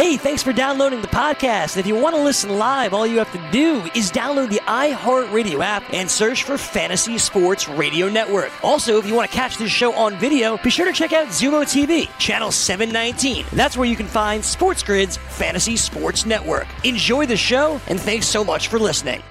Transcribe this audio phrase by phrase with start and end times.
[0.00, 1.76] Hey, thanks for downloading the podcast.
[1.76, 5.62] If you want to listen live, all you have to do is download the iHeartRadio
[5.62, 8.50] app and search for Fantasy Sports Radio Network.
[8.64, 11.28] Also, if you want to catch this show on video, be sure to check out
[11.28, 13.44] Xumo TV, channel 719.
[13.52, 16.66] That's where you can find Sports Grid's Fantasy Sports Network.
[16.82, 19.22] Enjoy the show, and thanks so much for listening.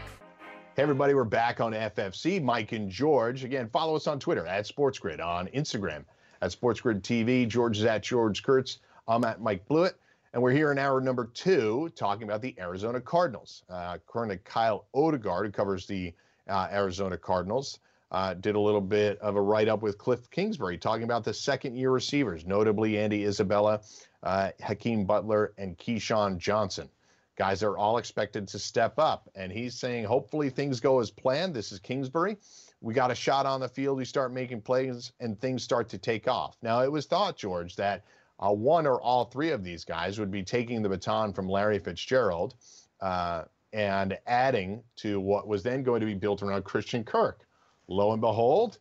[0.75, 2.39] Hey, everybody, we're back on FFC.
[2.43, 3.43] Mike and George.
[3.43, 6.05] Again, follow us on Twitter at SportsGrid, on Instagram
[6.43, 7.47] at SportsGrid TV.
[7.47, 8.77] George is at George Kurtz.
[9.07, 9.95] I'm at Mike Blewett.
[10.31, 13.63] And we're here in hour number two talking about the Arizona Cardinals.
[13.67, 13.97] Uh,
[14.43, 16.13] Kyle Odegard, who covers the
[16.47, 17.79] uh, Arizona Cardinals,
[18.11, 21.33] uh, did a little bit of a write up with Cliff Kingsbury talking about the
[21.33, 23.81] second year receivers, notably Andy Isabella,
[24.21, 26.89] uh, Hakeem Butler, and KeeSean Johnson.
[27.35, 29.29] Guys are all expected to step up.
[29.33, 31.55] And he's saying, hopefully, things go as planned.
[31.55, 32.37] This is Kingsbury.
[32.81, 33.97] We got a shot on the field.
[33.97, 36.57] We start making plays, and things start to take off.
[36.61, 38.03] Now, it was thought, George, that
[38.39, 41.79] uh, one or all three of these guys would be taking the baton from Larry
[41.79, 42.55] Fitzgerald
[43.01, 47.45] uh, and adding to what was then going to be built around Christian Kirk.
[47.87, 48.79] Lo and behold,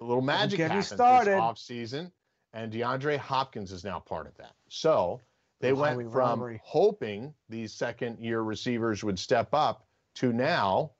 [0.00, 1.32] a little magic happened started.
[1.32, 2.10] this offseason,
[2.52, 4.52] and DeAndre Hopkins is now part of that.
[4.68, 5.20] So
[5.60, 6.60] they went from robbery.
[6.64, 10.90] hoping these second year receivers would step up to now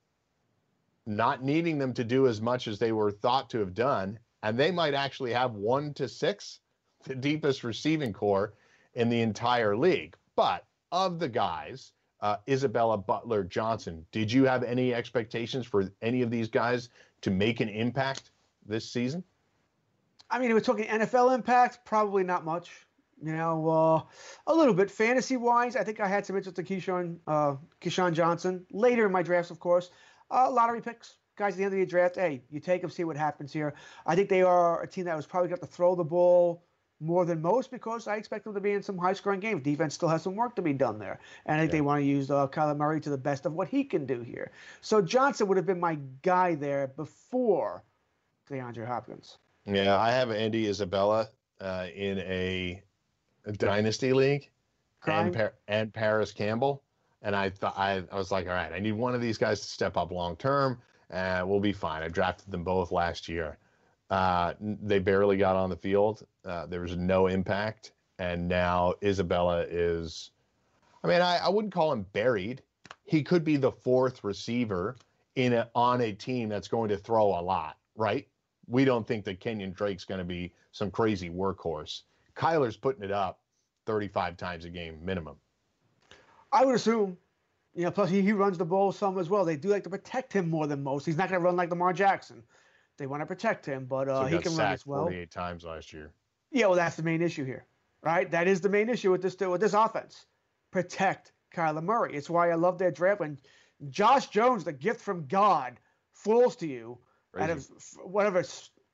[1.04, 4.18] not needing them to do as much as they were thought to have done.
[4.42, 6.60] And they might actually have one to six
[7.04, 8.54] the deepest receiving corps
[8.94, 10.16] in the entire league.
[10.36, 16.22] But of the guys, uh, Isabella Butler Johnson, did you have any expectations for any
[16.22, 16.88] of these guys
[17.22, 18.30] to make an impact
[18.66, 19.24] this season?
[20.30, 22.70] I mean, we're talking NFL impact, probably not much.
[23.22, 24.02] You know, uh,
[24.48, 25.76] a little bit fantasy wise.
[25.76, 29.50] I think I had some interest in KeeSean, uh, KeeSean Johnson later in my drafts,
[29.50, 29.90] of course.
[30.30, 31.52] Uh, lottery picks, guys.
[31.54, 33.74] At the end of the draft, hey, you take them, see what happens here.
[34.06, 36.64] I think they are a team that was probably got to throw the ball
[37.02, 39.62] more than most because I expect them to be in some high scoring games.
[39.62, 41.18] Defense still has some work to be done there.
[41.46, 41.78] And I think yeah.
[41.78, 44.20] they want to use uh, Kyler Murray to the best of what he can do
[44.20, 44.52] here.
[44.80, 47.82] So Johnson would have been my guy there before
[48.50, 49.38] DeAndre Hopkins.
[49.66, 51.28] Yeah, I have Andy Isabella
[51.60, 52.82] uh, in a,
[53.46, 54.50] a, dynasty league
[55.06, 56.82] and, Par- and Parris Campbell.
[57.22, 59.60] And I thought I, I was like, all right, I need one of these guys
[59.60, 60.80] to step up long term,
[61.10, 62.02] and we'll be fine.
[62.02, 63.58] I drafted them both last year.
[64.12, 66.26] Uh, they barely got on the field.
[66.44, 70.32] Uh, there was no impact, and now Isabella is.
[71.02, 72.60] I mean, I, I wouldn't call him buried.
[73.04, 74.96] He could be the fourth receiver
[75.36, 78.28] in a, on a team that's going to throw a lot, right?
[78.68, 82.02] We don't think that Kenyon Drake's going to be some crazy workhorse.
[82.36, 83.40] Kyler's putting it up
[83.86, 85.36] 35 times a game minimum.
[86.52, 87.16] I would assume.
[87.74, 89.46] You know, plus he, he runs the ball some as well.
[89.46, 91.06] They do like to protect him more than most.
[91.06, 92.42] He's not going to run like Lamar Jackson.
[92.98, 95.04] They want to protect him, but uh, so he can run as well.
[95.04, 96.10] 48 times last year.
[96.50, 97.66] Yeah, well, that's the main issue here,
[98.02, 98.30] right?
[98.30, 100.26] That is the main issue with this with this offense.
[100.70, 102.14] Protect Kyler Murray.
[102.14, 103.38] It's why I love their draft when
[103.88, 105.78] Josh Jones, the gift from God,
[106.12, 106.98] falls to you
[107.32, 107.44] Crazy.
[107.44, 107.70] out of
[108.04, 108.44] whatever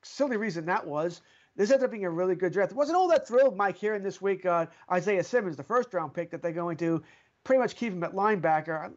[0.02, 1.20] silly reason that was.
[1.56, 2.72] This ended up being a really good draft.
[2.72, 6.30] Wasn't all that thrilled, Mike, hearing this week uh, Isaiah Simmons, the first round pick,
[6.30, 7.02] that they're going to
[7.42, 8.92] pretty much keep him at linebacker.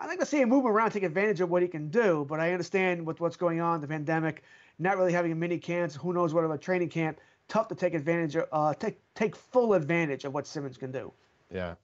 [0.00, 2.24] I like to see him move around, take advantage of what he can do.
[2.28, 4.42] But I understand with what's going on, the pandemic,
[4.78, 7.20] not really having a mini camp, who knows what of a training camp.
[7.48, 11.12] Tough to take advantage of, uh, take take full advantage of what Simmons can do.
[11.52, 11.74] Yeah,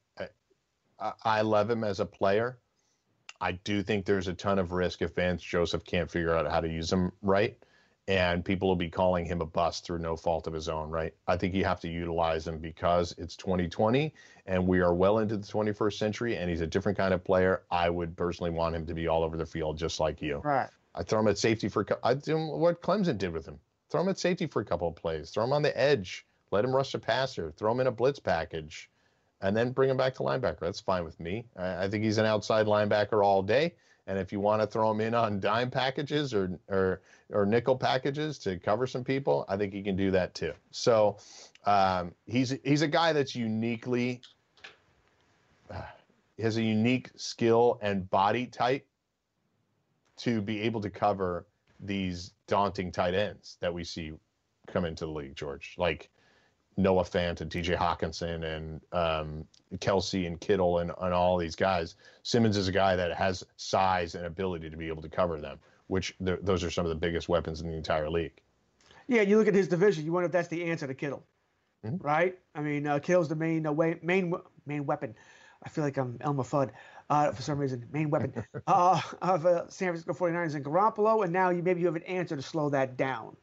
[1.01, 2.59] I, I love him as a player.
[3.41, 6.61] I do think there's a ton of risk if Vance Joseph can't figure out how
[6.61, 7.57] to use him right
[8.07, 11.15] and people will be calling him a bust through no fault of his own, right?
[11.27, 14.13] I think you have to utilize him because it's 2020
[14.47, 17.63] and we are well into the 21st century and he's a different kind of player.
[17.71, 20.39] I would personally want him to be all over the field just like you.
[20.45, 20.69] Right.
[20.95, 23.59] I throw him at safety for I do what Clemson did with him.
[23.91, 25.31] Throw him at safety for a couple of plays.
[25.31, 26.27] Throw him on the edge.
[26.51, 27.53] Let him rush the passer.
[27.53, 28.91] Throw him in a blitz package,
[29.41, 30.61] and then bring him back to linebacker.
[30.61, 31.47] That's fine with me.
[31.57, 33.75] I, I think he's an outside linebacker all day.
[34.07, 37.77] And if you want to throw him in on dime packages or or or nickel
[37.77, 40.53] packages to cover some people, I think he can do that too.
[40.71, 41.19] So
[41.65, 44.21] um, he's he's a guy that's uniquely
[45.71, 45.83] uh,
[46.39, 48.87] has a unique skill and body type
[50.17, 51.47] to be able to cover
[51.81, 54.13] these daunting tight ends that we see
[54.67, 55.75] come into the league, George.
[55.79, 56.11] Like
[56.77, 59.45] Noah Fant and TJ Hockenson and um,
[59.79, 61.95] Kelce and Kittle and, and all these guys.
[62.23, 65.59] Simmons is a guy that has size and ability to be able to cover them,
[65.87, 68.41] which th- those are some of the biggest weapons in the entire league.
[69.07, 71.25] Yeah, you look at his division, you wonder if that's the answer to Kittle,
[71.85, 72.05] mm-hmm.
[72.05, 72.39] right?
[72.55, 74.35] I mean, uh, Kittle's the main uh, way, main
[74.67, 75.15] main weapon.
[75.63, 76.71] I feel like I'm Elmer Fudd
[77.11, 81.33] uh, for some reason, main weapon uh, of uh, San Francisco 49ers and Garoppolo, and
[81.33, 83.37] now you maybe you have an answer to slow that down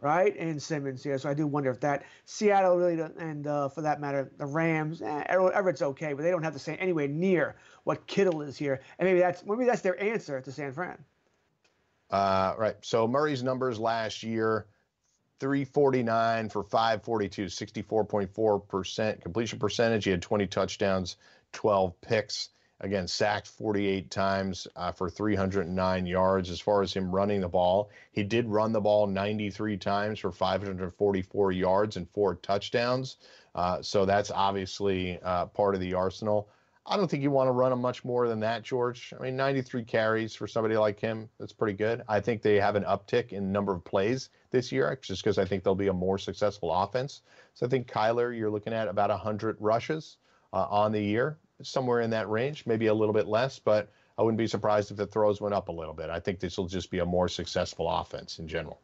[0.00, 0.36] right?
[0.38, 1.18] And Simmons here.
[1.18, 5.02] So I do wonder if that Seattle really, and uh, for that matter, the Rams,
[5.02, 8.80] eh, Everett's okay, but they don't have the same anywhere near what Kittle is here.
[8.98, 10.98] And maybe that's maybe that's their answer to San Fran.
[12.10, 12.76] Uh, right.
[12.80, 14.66] So Murray's numbers last year.
[15.40, 20.04] 349 for 542, 64.4% completion percentage.
[20.04, 21.16] He had 20 touchdowns,
[21.52, 22.48] 12 picks.
[22.80, 26.48] Again, sacked 48 times uh, for 309 yards.
[26.48, 30.30] As far as him running the ball, he did run the ball 93 times for
[30.30, 33.16] 544 yards and four touchdowns.
[33.56, 36.48] Uh, so that's obviously uh, part of the arsenal.
[36.86, 39.12] I don't think you want to run him much more than that, George.
[39.18, 42.02] I mean, 93 carries for somebody like him, that's pretty good.
[42.08, 45.44] I think they have an uptick in number of plays this year just because I
[45.44, 47.22] think they'll be a more successful offense.
[47.54, 50.16] So I think Kyler, you're looking at about 100 rushes
[50.52, 54.22] uh, on the year somewhere in that range, maybe a little bit less, but I
[54.22, 56.10] wouldn't be surprised if the throws went up a little bit.
[56.10, 58.80] I think this will just be a more successful offense in general.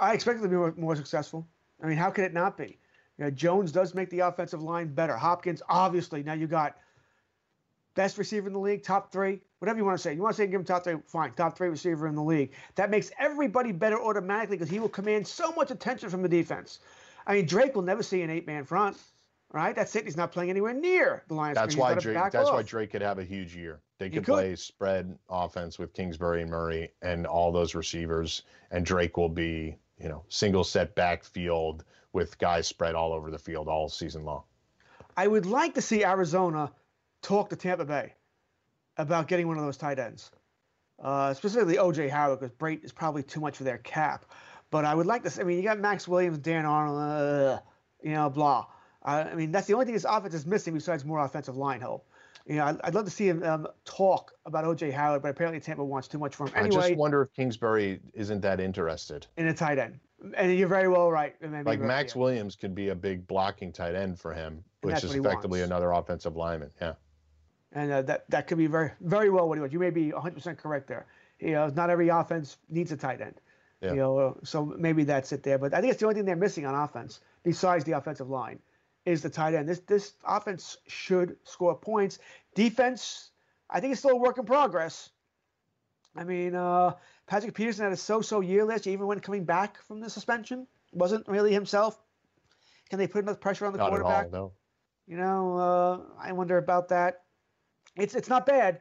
[0.00, 1.46] I expect it to be more, more successful.
[1.82, 2.78] I mean, how could it not be?
[3.18, 5.16] You know, Jones does make the offensive line better.
[5.16, 6.76] Hopkins, obviously, now you got
[7.94, 10.12] best receiver in the league, top three, whatever you want to say.
[10.12, 12.50] You want to say give him top three, fine, top three receiver in the league.
[12.74, 16.80] That makes everybody better automatically because he will command so much attention from the defense.
[17.26, 18.98] I mean, Drake will never see an eight-man front
[19.54, 19.74] right?
[19.74, 20.04] That's it.
[20.04, 21.54] He's not playing anywhere near the Lions.
[21.54, 22.16] That's why Drake.
[22.16, 22.54] That's off.
[22.54, 23.80] why Drake could have a huge year.
[23.98, 28.42] They could, could, play spread offense with Kingsbury and Murray and all those receivers,
[28.72, 33.38] and Drake will be, you know, single set backfield with guys spread all over the
[33.38, 34.42] field all season long.
[35.16, 36.72] I would like to see Arizona
[37.22, 38.14] talk to Tampa Bay
[38.96, 40.32] about getting one of those tight ends,
[41.00, 44.24] uh, specifically OJ Howard, because Brate is probably too much for their cap.
[44.72, 45.30] But I would like to.
[45.30, 47.60] See, I mean, you got Maxx Williams, Dan Arnold, uh,
[48.02, 48.66] you know, blah.
[49.04, 51.80] Uh, I mean, that's the only thing this offense is missing besides more offensive line
[51.80, 52.06] help.
[52.46, 55.60] You know, I'd, I'd love to see him um, talk about OJ Howard, but apparently
[55.60, 56.54] Tampa wants too much from him.
[56.56, 59.98] Anyway, I just wonder if Kingsbury isn't that interested in a tight end.
[60.36, 61.34] And you're very well right.
[61.64, 65.60] Like Maxx Williams could be a big blocking tight end for him, which is effectively
[65.60, 65.70] wants.
[65.70, 66.70] another offensive lineman.
[66.80, 66.94] Yeah.
[67.72, 69.74] And uh, that that could be very very well what he wants.
[69.74, 71.06] You may be 100% correct there.
[71.40, 73.34] You know, not every offense needs a tight end.
[73.82, 73.90] Yeah.
[73.90, 75.58] You know, so maybe that's it there.
[75.58, 78.60] But I think it's the only thing they're missing on offense besides the offensive line
[79.06, 79.68] is the tight end.
[79.68, 82.18] This this offense should score points.
[82.54, 83.30] Defense,
[83.68, 85.10] I think it's still a work in progress.
[86.16, 86.94] I mean, uh,
[87.26, 90.66] Patrick Peterson had a so-so year last year, even when coming back from the suspension,
[90.92, 91.98] wasn't really himself.
[92.88, 94.26] Can they put enough pressure on the not quarterback?
[94.26, 94.52] At all, no.
[95.06, 97.22] You know, uh, I wonder about that.
[97.96, 98.80] It's it's not bad,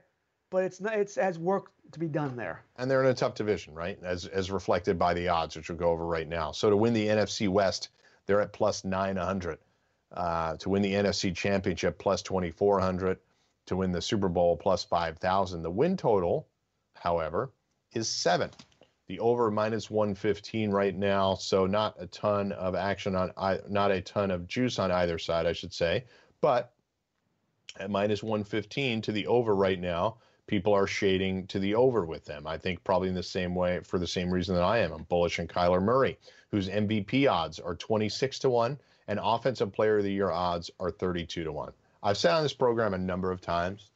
[0.49, 2.63] but it's not, it's has work to be done there.
[2.77, 3.99] And they're in a tough division, right?
[4.03, 6.51] As as reflected by the odds, which we'll go over right now.
[6.51, 7.89] So to win the NFC West,
[8.25, 9.59] they're at plus 900
[10.13, 13.17] uh, to win the NFC Championship plus 2,400,
[13.65, 15.61] to win the Super Bowl plus 5,000.
[15.61, 16.47] The win total,
[16.95, 17.51] however,
[17.93, 18.49] is seven.
[19.07, 23.31] The over minus 115 right now, so not a ton of action on,
[23.69, 26.05] not a ton of juice on either side, I should say.
[26.41, 26.73] But
[27.77, 30.17] at minus 115 to the over right now,
[30.47, 32.47] people are shading to the over with them.
[32.47, 34.91] I think probably in the same way for the same reason that I am.
[34.91, 36.17] I'm bullish on Kyler Murray,
[36.51, 38.77] whose MVP odds are 26 to 1
[39.07, 41.71] and offensive player of the year odds are 32 to 1.
[42.01, 43.89] I've said on this program a number of times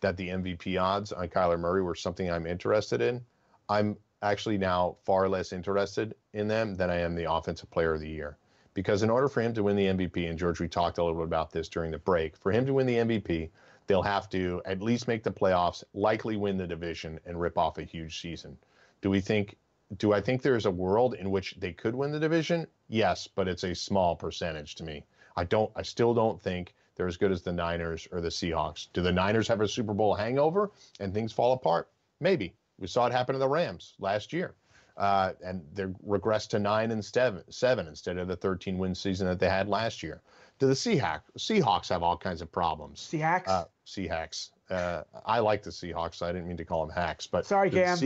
[0.00, 3.20] that the MVP odds on Kyler Murray were something I'm interested in.
[3.68, 8.00] I'm actually now far less interested in them than I am the offensive player of
[8.00, 8.36] the year.
[8.74, 11.18] Because in order for him to win the MVP, and George, we talked a little
[11.18, 13.50] bit about this during the break, for him to win the MVP,
[13.86, 17.78] they'll have to at least make the playoffs, likely win the division, and rip off
[17.78, 18.56] a huge season.
[19.00, 19.56] Do we think?
[19.96, 22.66] Do I think there's a world in which they could win the division?
[22.88, 25.04] Yes, but it's a small percentage to me.
[25.36, 25.70] I don't.
[25.76, 28.88] I still don't think they're as good as the Niners or the Seahawks.
[28.92, 31.88] Do the Niners have a Super Bowl hangover and things fall apart?
[32.20, 32.54] Maybe.
[32.78, 34.54] We saw it happen to the Rams last year.
[34.96, 39.28] Uh, and they regressed to nine and seven, seven instead of the 13 win season
[39.28, 40.20] that they had last year.
[40.58, 43.00] Do the Seahawks, Seahawks have all kinds of problems?
[43.00, 43.46] Seahawks?
[43.46, 44.50] Uh, Seahawks.
[44.68, 46.16] Uh, I like the Seahawks.
[46.16, 47.96] So I didn't mean to call them hacks, but sorry, Cam.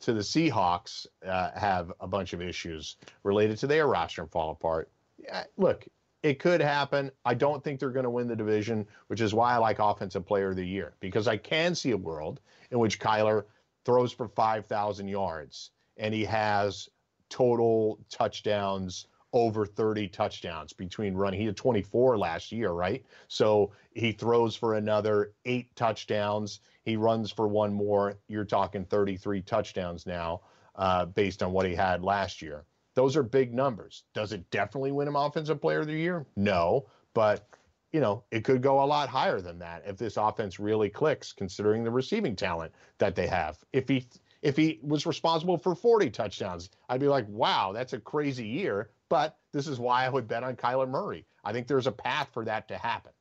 [0.00, 4.52] To the Seahawks uh, have a bunch of issues related to their roster and fall
[4.52, 4.90] apart.
[5.18, 5.86] Yeah, look,
[6.22, 7.10] it could happen.
[7.24, 10.26] I don't think they're going to win the division, which is why I like Offensive
[10.26, 12.40] Player of the Year because I can see a world
[12.70, 13.44] in which Kyler
[13.84, 16.88] throws for 5,000 yards and he has
[17.28, 21.40] total touchdowns over 30 touchdowns between running.
[21.40, 23.04] He had 24 last year, right?
[23.28, 26.60] So he throws for another eight touchdowns.
[26.82, 28.14] He runs for one more.
[28.28, 30.40] You're talking 33 touchdowns now,
[30.76, 32.64] uh, based on what he had last year.
[32.94, 34.04] Those are big numbers.
[34.14, 36.26] Does it definitely win him Offensive Player of the Year?
[36.36, 37.46] No, but
[37.92, 41.32] you know it could go a lot higher than that if this offense really clicks,
[41.32, 43.58] considering the receiving talent that they have.
[43.72, 44.08] If he
[44.42, 48.90] if he was responsible for 40 touchdowns, I'd be like, wow, that's a crazy year.
[49.08, 51.24] But this is why I would bet on Kyler Murray.
[51.44, 53.12] I think there's a path for that to happen.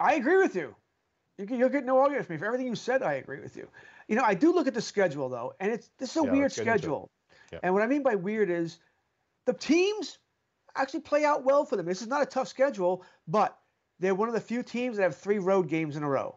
[0.00, 0.74] I agree with you.
[1.38, 2.38] You'll get no argument from me.
[2.38, 3.68] For everything you said, I agree with you.
[4.08, 6.32] You know, I do look at the schedule, though, and it's this is a yeah,
[6.32, 7.10] weird schedule.
[7.52, 7.60] Yeah.
[7.62, 8.78] And what I mean by weird is
[9.46, 10.18] the teams
[10.76, 11.86] actually play out well for them.
[11.86, 13.58] This is not a tough schedule, but
[13.98, 16.36] they're one of the few teams that have three road games in a row.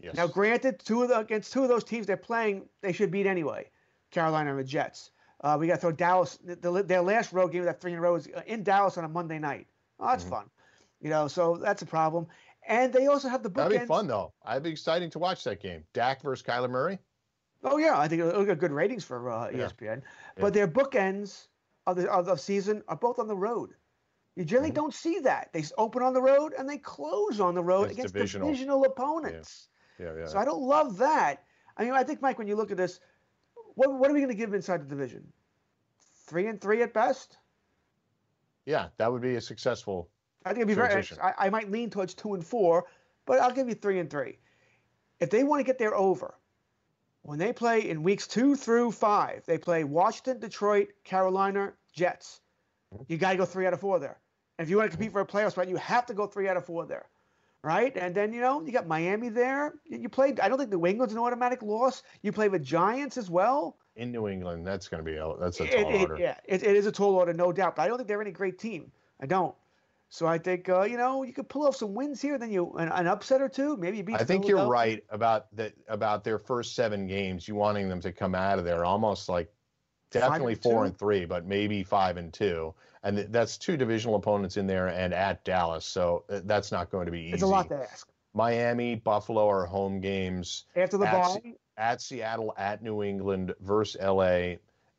[0.00, 0.16] Yes.
[0.16, 3.26] Now, granted, two of the, against two of those teams they're playing, they should beat
[3.26, 3.70] anyway.
[4.10, 5.10] Carolina and the Jets.
[5.42, 6.38] Uh, we got to throw Dallas.
[6.44, 9.04] The, their last road game, that three in a row, is uh, in Dallas on
[9.04, 9.66] a Monday night.
[9.98, 10.34] Oh, that's mm-hmm.
[10.34, 10.50] fun.
[11.00, 12.26] You know, so that's a problem.
[12.66, 13.70] And they also have the bookends.
[13.70, 14.32] That'd be fun though.
[14.44, 15.82] I'd be exciting to watch that game.
[15.92, 16.98] Dak versus Kyler Murray.
[17.64, 19.82] Oh yeah, I think it'll get good ratings for uh, ESPN.
[19.82, 20.00] Yeah.
[20.36, 21.48] But their bookends
[21.86, 23.70] of the of the season are both on the road.
[24.36, 24.76] You generally mm-hmm.
[24.76, 25.52] don't see that.
[25.52, 29.68] They open on the road and they close on the road against divisional, divisional opponents.
[29.98, 30.06] Yeah.
[30.06, 30.26] yeah, yeah.
[30.26, 31.44] So I don't love that.
[31.76, 33.00] I mean, I think Mike, when you look at this,
[33.74, 35.26] what what are we going to give inside the division?
[36.26, 37.36] Three and three at best.
[38.64, 40.08] Yeah, that would be a successful.
[40.44, 41.18] I think it'd be transition.
[41.20, 41.34] very.
[41.38, 42.86] I, I might lean towards two and four,
[43.26, 44.38] but I'll give you three and three.
[45.20, 46.34] If they want to get there over,
[47.22, 52.40] when they play in weeks two through five, they play Washington, Detroit, Carolina, Jets.
[53.06, 54.18] You got to go three out of four there.
[54.58, 56.48] And if you want to compete for a playoff spot, you have to go three
[56.48, 57.06] out of four there,
[57.62, 57.96] right?
[57.96, 59.74] And then you know you got Miami there.
[59.88, 60.40] You played.
[60.40, 62.02] I don't think New England's an automatic loss.
[62.22, 63.76] You play the Giants as well.
[63.96, 66.16] In New England, that's going to be a that's a tall it, it, order.
[66.18, 67.76] Yeah, it, it is a tall order, no doubt.
[67.76, 68.90] But I don't think they're any great team.
[69.20, 69.54] I don't.
[70.08, 72.72] So I think uh, you know you could pull off some wins here, then you
[72.72, 74.16] an, an upset or two, maybe beat.
[74.16, 77.48] I think you're right about that about their first seven games.
[77.48, 79.50] You wanting them to come out of there almost like
[80.12, 80.86] definitely and four two?
[80.86, 85.12] and three, but maybe five and two, and that's two divisional opponents in there and
[85.12, 85.84] at Dallas.
[85.84, 87.34] So uh, that's not going to be easy.
[87.34, 88.08] It's a lot to ask.
[88.34, 91.54] Miami, Buffalo are home games after the bye.
[91.78, 94.56] At Seattle, at New England, versus LA,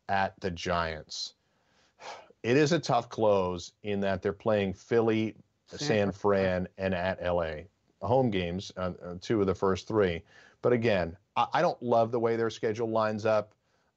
[0.10, 1.36] at the Giants
[2.44, 5.36] it is a tough close in that they're playing Philly,
[5.68, 7.64] San, Fran, and at LA.
[8.02, 10.22] Home games, uh, uh, two of the first three.
[10.62, 13.54] But again, I, I, don't love the way their schedule lines up.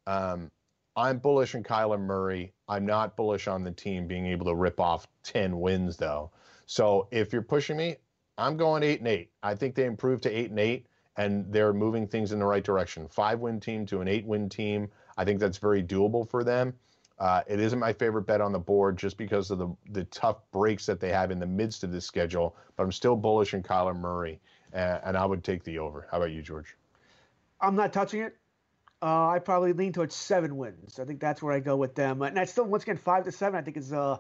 [0.06, 0.50] Um,
[0.96, 2.54] I'm bullish on Kyler Murray.
[2.68, 6.30] I'm not bullish on the team being able to rip off 10 wins, though.
[6.64, 7.96] So if you're pushing me,
[8.38, 9.30] I'm going eight and eight.
[9.42, 10.86] I think they improved to eight and eight,
[11.16, 13.08] and they're moving things in the right direction.
[13.08, 14.88] Five win team to an eight win team.
[15.18, 16.74] I think that's very doable for them.
[17.18, 20.38] Uh, it isn't my favorite bet on the board just because of the the tough
[20.50, 22.56] breaks that they have in the midst of this schedule.
[22.76, 24.38] But I'm still bullish in Kyler Murray,
[24.72, 26.06] and, and I would take the over.
[26.10, 26.76] How about you, George?
[27.60, 28.36] I'm not touching it.
[29.02, 30.98] Uh, I probably lean towards seven wins.
[30.98, 32.22] I think that's where I go with them.
[32.22, 33.58] And that's still once again five to seven.
[33.58, 34.18] I think is uh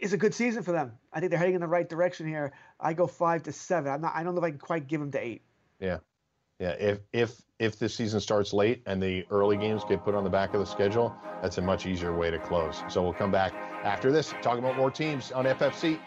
[0.00, 0.92] is a good season for them.
[1.12, 2.52] I think they're heading in the right direction here.
[2.80, 3.92] I go five to seven.
[3.92, 4.12] I'm not.
[4.14, 5.42] I don't know if I can quite give them to eight.
[5.78, 5.98] Yeah,
[6.58, 10.24] yeah, if if if the season starts late and the early games get put on
[10.24, 12.82] the back of the schedule, that's a much easier way to close.
[12.88, 13.52] So we'll come back
[13.84, 15.98] after this, talk about more teams on FFC.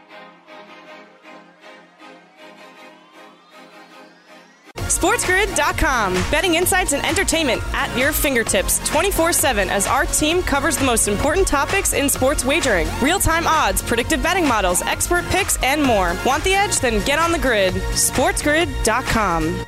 [4.90, 6.14] SportsGrid.com.
[6.32, 11.08] Betting insights and entertainment at your fingertips 24 7 as our team covers the most
[11.08, 16.16] important topics in sports wagering real time odds, predictive betting models, expert picks, and more.
[16.26, 16.80] Want the edge?
[16.80, 17.74] Then get on the grid.
[17.74, 19.66] SportsGrid.com.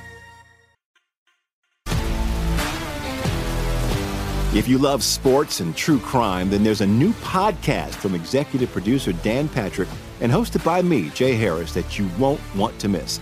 [4.54, 9.14] If you love sports and true crime, then there's a new podcast from executive producer
[9.14, 9.88] Dan Patrick
[10.20, 13.22] and hosted by me, Jay Harris, that you won't want to miss.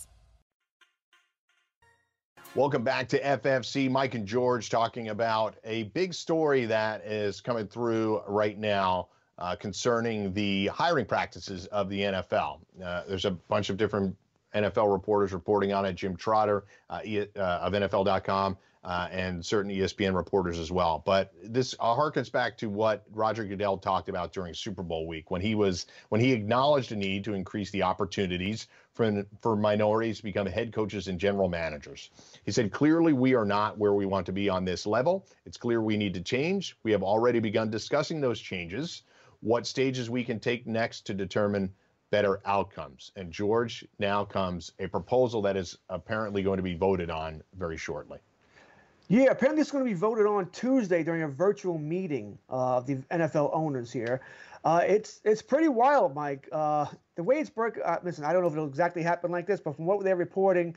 [2.53, 3.89] Welcome back to FFC.
[3.89, 9.55] Mike and George talking about a big story that is coming through right now uh,
[9.55, 12.59] concerning the hiring practices of the NFL.
[12.83, 14.17] Uh, there's a bunch of different
[14.53, 15.93] NFL reporters reporting on it.
[15.93, 21.01] Jim Trotter uh, e- uh, of NFL.com uh, and certain ESPN reporters as well.
[21.05, 25.31] But this uh, harkens back to what Roger Goodell talked about during Super Bowl week
[25.31, 30.17] when he was when he acknowledged the need to increase the opportunities for for minorities
[30.17, 32.09] to become head coaches and general managers.
[32.45, 35.25] He said, clearly, we are not where we want to be on this level.
[35.45, 36.77] It's clear we need to change.
[36.83, 39.03] We have already begun discussing those changes,
[39.41, 41.73] what stages we can take next to determine
[42.11, 43.11] better outcomes.
[43.15, 47.77] And George, now comes a proposal that is apparently going to be voted on very
[47.77, 48.19] shortly.
[49.07, 52.87] Yeah, apparently it's going to be voted on Tuesday during a virtual meeting uh, of
[52.87, 54.21] the NFL owners here.
[54.63, 56.47] Uh, it's it's pretty wild, Mike.
[56.51, 56.85] Uh,
[57.21, 57.77] the way it's broke.
[57.85, 60.15] Uh, listen, I don't know if it'll exactly happen like this, but from what they're
[60.15, 60.75] reporting,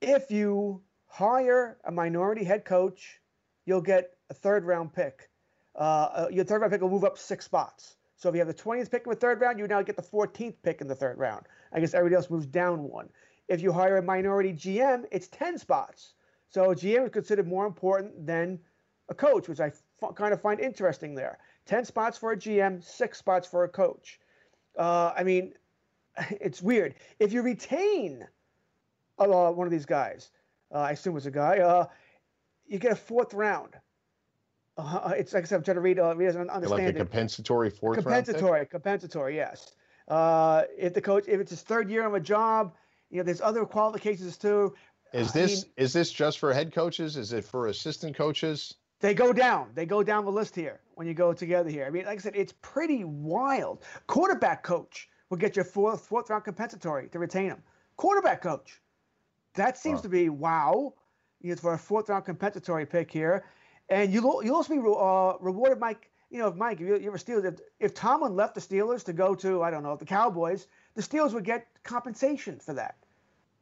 [0.00, 3.20] if you hire a minority head coach,
[3.64, 5.30] you'll get a third round pick.
[5.76, 7.94] Uh, your third round pick will move up six spots.
[8.16, 10.02] So if you have the 20th pick in the third round, you now get the
[10.02, 11.46] 14th pick in the third round.
[11.72, 13.08] I guess everybody else moves down one.
[13.46, 16.14] If you hire a minority GM, it's 10 spots.
[16.48, 18.58] So GM is considered more important than
[19.10, 21.38] a coach, which I f- kind of find interesting there.
[21.66, 24.18] 10 spots for a GM, six spots for a coach.
[24.76, 25.54] Uh, I mean,
[26.30, 26.94] it's weird.
[27.18, 28.26] If you retain
[29.18, 30.30] uh, one of these guys,
[30.74, 31.86] uh, I assume it's a guy, uh,
[32.66, 33.74] you get a fourth round.
[34.76, 36.96] Uh, it's like I said, I'm trying to read, uh, read as an Like understanding.
[36.96, 39.72] a compensatory fourth round compensatory, compensatory, yes.
[40.08, 42.74] Uh, if the coach, if it's his third year on a job,
[43.10, 44.74] you know, there's other qualifications too.
[45.12, 47.16] Is I this mean, is this just for head coaches?
[47.16, 48.74] Is it for assistant coaches?
[49.00, 49.70] they go down.
[49.74, 51.84] They go down the list here when you go together here.
[51.86, 53.84] I mean, like I said, it's pretty wild.
[54.06, 57.62] Quarterback coach will get your fourth fourth round compensatory to retain him.
[57.96, 58.80] Quarterback coach.
[59.54, 60.02] That seems Wow.
[60.02, 60.94] to be wow.
[61.42, 63.44] you know, for a fourth round compensatory pick here,
[63.90, 66.10] and you'll you'll also be uh, rewarded, Mike.
[66.30, 69.04] You know, if Mike, if you, you ever Steelers, if, if Tomlin left the Steelers
[69.04, 72.96] to go to I don't know the Cowboys, the Steelers would get compensation for that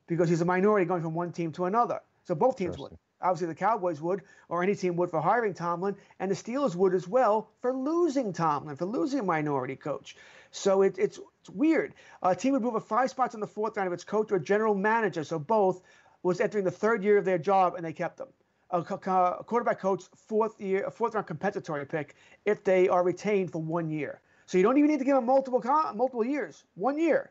[0.06, 2.00] because he's a minority going from one team to another.
[2.24, 2.96] So both teams would.
[3.24, 6.94] Obviously, the Cowboys would, or any team would for hiring Tomlin, and the Steelers would
[6.94, 10.16] as well for losing Tomlin, for losing a minority coach.
[10.50, 11.94] So it, it's it's weird.
[12.22, 14.38] A team would move a five spots in the fourth round of its coach or
[14.38, 15.24] general manager.
[15.24, 15.82] So both
[16.22, 18.28] was entering the third year of their job, and they kept them.
[18.70, 23.52] A, a quarterback coach, fourth year, a fourth round compensatory pick if they are retained
[23.52, 24.20] for one year.
[24.46, 25.62] So you don't even need to give them multiple
[25.94, 27.30] multiple years, one year.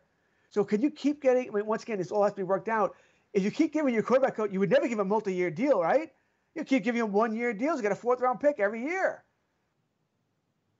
[0.49, 1.49] So can you keep getting?
[1.49, 2.95] I mean, once again, this all has to be worked out
[3.33, 6.11] if you keep giving your quarterback coach, you would never give a multi-year deal, right?
[6.55, 9.23] You keep giving him one-year deals, you get a fourth-round pick every year.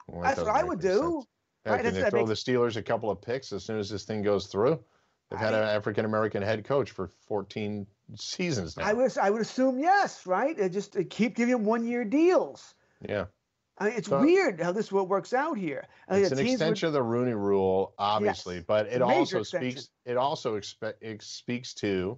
[0.08, 1.24] Well, That's what I would do.
[1.66, 1.82] Right?
[1.82, 2.44] Can they throw makes...
[2.44, 4.80] the Steelers a couple of picks as soon as this thing goes through?
[5.30, 8.84] They've had an African American head coach for 14 seasons now.
[8.84, 10.56] I would I would assume yes, right?
[10.56, 12.76] They just they keep giving him one-year deals.
[13.08, 13.26] Yeah.
[13.80, 15.88] I mean, it's so, weird how this works out here.
[16.08, 19.40] I mean, it's an extension would, of the Rooney Rule, obviously, yes, but it also
[19.40, 19.72] extension.
[19.72, 19.90] speaks.
[20.06, 22.18] It also expe- it speaks to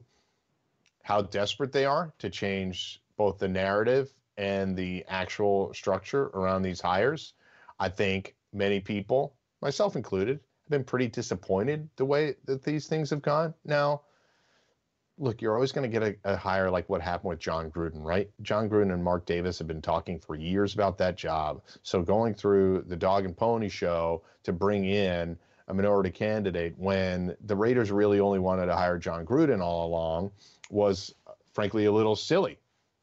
[1.05, 6.81] how desperate they are to change both the narrative and the actual structure around these
[6.81, 7.33] hires.
[7.79, 13.11] I think many people, myself included, have been pretty disappointed the way that these things
[13.11, 13.53] have gone.
[13.63, 14.01] Now,
[15.19, 18.03] look, you're always going to get a, a, hire like what happened with Jon Gruden,
[18.03, 18.31] right?
[18.41, 21.61] Jon Gruden and Mark Davis have been talking for years about that job.
[21.83, 27.35] So going through the dog and pony show to bring in a minority candidate when
[27.45, 30.31] the Raiders really only wanted to hire Jon Gruden all along
[30.69, 31.13] was
[31.53, 32.59] frankly a little silly.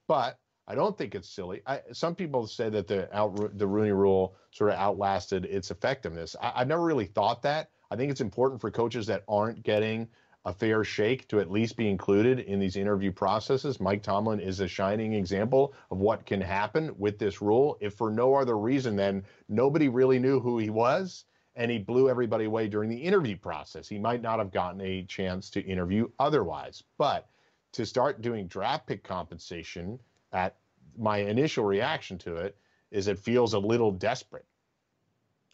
[0.07, 1.62] But I don't think it's silly.
[1.66, 6.37] I, some people say that the out, the Rooney Rule sort of outlasted its effectiveness.
[6.40, 7.70] I, I've never really thought that.
[7.90, 10.09] I think it's important for coaches that aren't getting
[10.44, 13.81] a fair shake to at least be included in these interview processes.
[13.81, 17.77] Mike Tomlin is a shining example of what can happen with this rule.
[17.81, 22.09] If for no other reason than nobody really knew who he was and he blew
[22.09, 26.09] everybody away during the interview process, he might not have gotten a chance to interview
[26.19, 26.83] otherwise.
[26.99, 27.29] But
[27.73, 29.99] to start doing draft pick compensation
[30.33, 30.57] at
[30.97, 32.57] my initial reaction to it
[32.91, 34.47] is it feels a little desperate.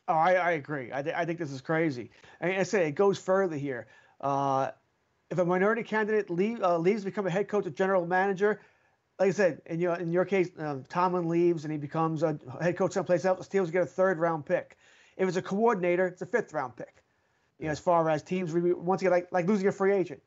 [0.09, 0.91] Oh, I, I agree.
[0.93, 2.11] I, th- I think this is crazy.
[2.41, 3.87] I, I say it goes further here.
[4.21, 4.71] Uh,
[5.31, 8.61] if a minority candidate leave, uh, leaves, become a head coach or general manager,
[9.19, 12.39] like I said, in your in your case, uh, Tomlin leaves and he becomes a
[12.61, 13.47] head coach someplace else.
[13.47, 14.79] The Steelers get a third round pick.
[15.19, 17.03] If it's a coordinator, it's a fifth round pick.
[17.59, 20.23] You know, as far as teams once again like like losing a free agent,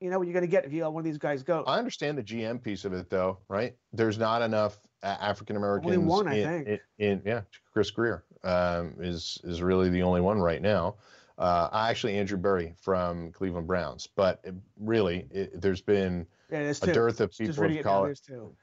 [0.00, 1.62] you know what you're going to get if you let one of these guys go.
[1.66, 3.76] I understand the GM piece of it, though, right?
[3.92, 5.94] There's not enough African Americans.
[5.94, 6.68] Only one, I think.
[6.68, 10.96] In, in, yeah, Chris Grier um, is is really the only one right now.
[11.36, 16.86] Uh, actually, Andrew Berry from Cleveland Browns, but it, really, it, there's been yeah, a
[16.86, 18.14] dearth of people of color,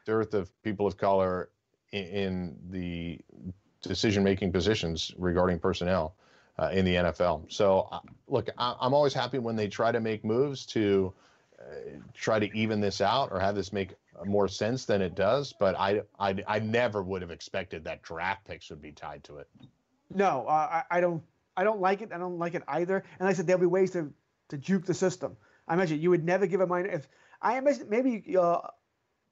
[0.05, 1.49] dearth of people of color
[1.91, 3.19] in, in the
[3.87, 6.15] decision-making positions regarding personnel
[6.59, 7.51] uh, in the NFL.
[7.51, 11.13] So, uh, look, I, am always happy when they try to make moves to
[12.13, 13.93] try to even this out or have this make
[14.25, 15.53] more sense than it does.
[15.53, 19.37] But I, I, I never would have expected that draft picks would be tied to
[19.37, 19.47] it.
[20.13, 21.21] No, uh, I, I don't.
[21.55, 22.11] I don't like it.
[22.13, 22.97] I don't like it either.
[22.97, 24.13] And like I said, there'll be ways to
[24.49, 25.35] to juke the system.
[25.67, 26.89] I imagine you would never give a minor.
[26.89, 27.09] If
[27.41, 28.59] I imagine maybe uh,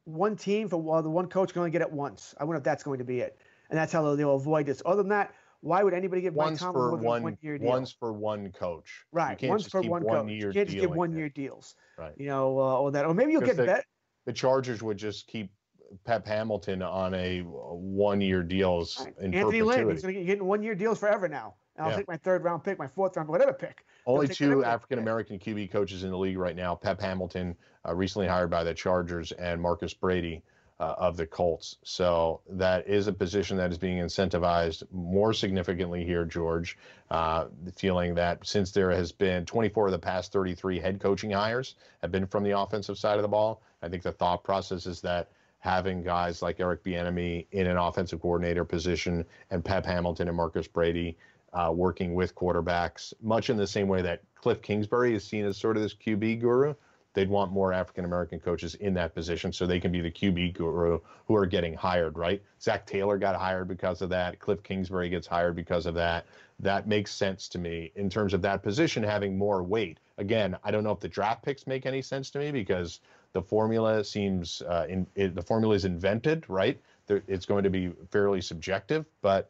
[0.06, 2.34] one team for uh, the one coach can only get it once.
[2.40, 3.38] I wonder if that's going to be it,
[3.70, 4.82] and that's how they'll, they'll avoid this.
[4.86, 7.68] Other than that, why would anybody give Mike Tomlin one, one year deal?
[7.68, 9.04] Once for one coach.
[9.12, 9.42] Right.
[9.44, 10.30] Once for one, coach.
[10.30, 11.76] You can't just give one year deals.
[11.98, 12.14] Right.
[12.18, 13.86] You know, uh, or that, or maybe you'll get the, bet.
[14.26, 15.52] The Chargers would just keep
[16.04, 19.14] Pep Hamilton on a one year deals right.
[19.20, 19.62] in Anthony.
[19.62, 21.56] Lynn, he's going to get getting one year deals forever now.
[21.76, 21.98] And I'll yeah.
[21.98, 23.86] take my third round pick, my fourth round, whatever pick.
[24.06, 26.76] Only two African American QB coaches in the league right now.
[26.76, 27.56] Pep Hamilton,
[27.88, 30.44] uh, recently hired by the Chargers, and Marcus Brady
[30.80, 31.78] uh, of the Colts.
[31.84, 36.78] So that is a position that is being incentivized more significantly here, George.
[37.10, 41.76] Uh, feeling that since there has been 24 of the past 33 head coaching hires
[42.02, 45.02] have been from the offensive side of the ball, I think the thought process is
[45.02, 50.38] that having guys like Eric Bieniemy in an offensive coordinator position and Pep Hamilton and
[50.38, 51.18] Marcus Brady
[51.54, 55.58] uh, working with quarterbacks, much in the same way that Cliff Kingsbury is seen as
[55.58, 56.76] sort of this QB guru
[57.16, 60.54] they'd want more African American coaches in that position so they can be the QB
[60.54, 62.44] guru who are getting hired, right?
[62.62, 64.38] Zac Taylor got hired because of that.
[64.40, 66.28] Cliff Kingsbury gets hired because of that.
[66.60, 70.00] That makes sense to me in terms of that position having more weight.
[70.18, 73.00] Again, I don't know if the draft picks make any sense to me because
[73.34, 76.80] the formula seems uh, in, it, the formula is invented, right?
[77.08, 79.50] They're, it's going to be fairly subjective, but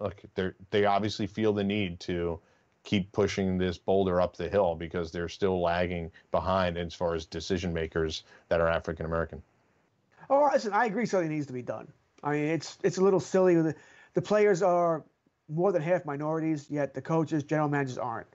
[0.00, 0.22] look,
[0.70, 2.40] they obviously feel the need to
[2.88, 7.26] keep pushing this boulder up the hill because they're still lagging behind as far as
[7.26, 9.42] decision makers that are African American.
[10.30, 11.04] Oh, listen, I agree.
[11.04, 11.86] Something needs to be done.
[12.24, 13.56] I mean, it's it's a little silly.
[13.56, 13.74] The,
[14.14, 15.04] the players are
[15.50, 18.26] more than half minorities, yet the coaches, general managers aren't.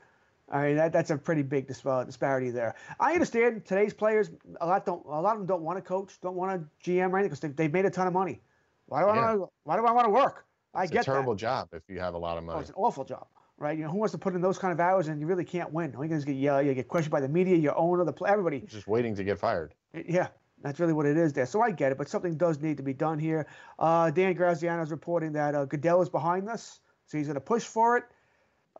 [0.50, 2.76] I mean, that, that's a pretty big disparity there.
[3.00, 4.30] I understand today's players.
[4.62, 5.04] A lot don't.
[5.08, 7.40] A lot of them don't want to coach, don't want to GM or anything because
[7.40, 8.40] they, they've made a ton of money.
[8.86, 9.26] Why do I yeah.
[9.26, 9.48] want to?
[9.64, 10.46] Why do I want to work?
[10.76, 11.40] I it's get a terrible that.
[11.40, 12.58] job if you have a lot of money.
[12.58, 13.26] Oh, it's an awful job,
[13.64, 13.78] right?
[13.78, 15.72] You know, who wants to put in those kind of hours and you really can't
[15.72, 15.96] win?
[15.96, 16.66] All you get yelled.
[16.66, 18.60] You get questioned by the media, your owner, the everybody.
[18.60, 19.74] Just waiting to get fired.
[19.94, 20.28] Yeah,
[20.62, 21.46] that's really what it is there.
[21.46, 23.48] So I get it, but something does need to be done here.
[23.80, 27.42] Uh, Dan Graziano is reporting that uh, Goodell is behind this, so he's going to
[27.42, 28.04] push for it.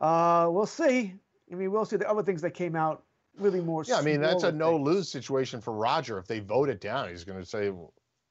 [0.00, 1.14] Uh, we'll see.
[1.50, 3.04] I mean, we'll see the other things that came out
[3.38, 3.84] really more.
[3.86, 6.18] Yeah, I mean that's a no lose situation for Roger.
[6.18, 7.72] If they vote it down, he's going to say,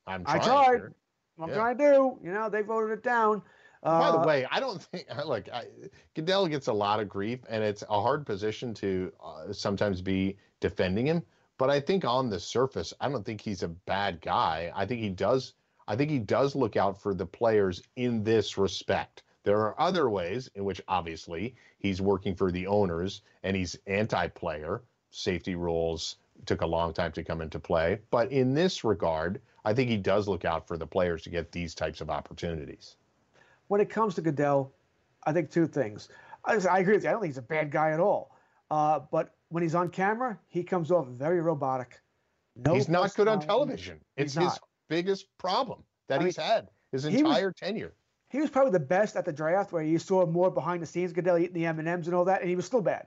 [0.07, 0.75] "I'm trying." I tried.
[0.75, 0.93] Here.
[1.39, 1.55] I'm yeah.
[1.55, 2.19] trying to do.
[2.23, 3.41] You know, they voted it down.
[3.83, 5.49] By the uh, way, I don't think look.
[5.51, 5.65] I,
[6.15, 10.37] Goodell gets a lot of grief, and it's a hard position to uh, sometimes be
[10.61, 11.21] defending him.
[11.57, 14.71] But I think on the surface, I don't think he's a bad guy.
[14.73, 15.53] I think he does.
[15.87, 19.23] I think he does look out for the players in this respect.
[19.43, 24.81] There are other ways in which obviously he's working for the owners and he's anti-player.
[25.11, 26.15] Safety rules
[26.45, 29.97] took a long time to come into play, but in this regard, I think he
[29.97, 32.95] does look out for the players to get these types of opportunities.
[33.67, 34.73] When it comes to Goodell,
[35.25, 36.09] I think two things.
[36.45, 37.09] I, I agree with you.
[37.09, 38.35] I don't think he's a bad guy at all.
[38.69, 42.01] Uh, but when he's on camera, he comes off very robotic.
[42.55, 43.99] No he's not good on television.
[44.17, 47.93] It's his biggest problem that I he's mean, had his entire was, tenure
[48.33, 51.13] he was probably the best at the draft, where you saw more behind the scenes,
[51.13, 53.05] Goodell eating the M and M's and all that, and he was still bad.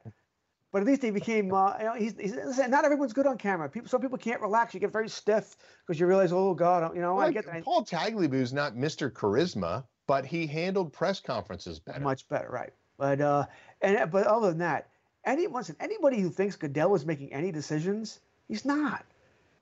[0.73, 1.53] But at least he became.
[1.53, 3.69] Uh, you know, he's, he's, not everyone's good on camera.
[3.69, 4.73] People, some people can't relax.
[4.73, 7.65] You get very stiff because you realize, oh God, you know, well, I get that.
[7.65, 9.11] Paul Tagliabue's not Mr.
[9.11, 12.01] Charisma, but he handled press conferences better.
[12.01, 12.73] Much better, right?
[12.99, 13.47] But uh,
[13.83, 14.89] and but other than that,
[15.25, 19.05] any listen, anybody who thinks Goodell is making any decisions, he's not.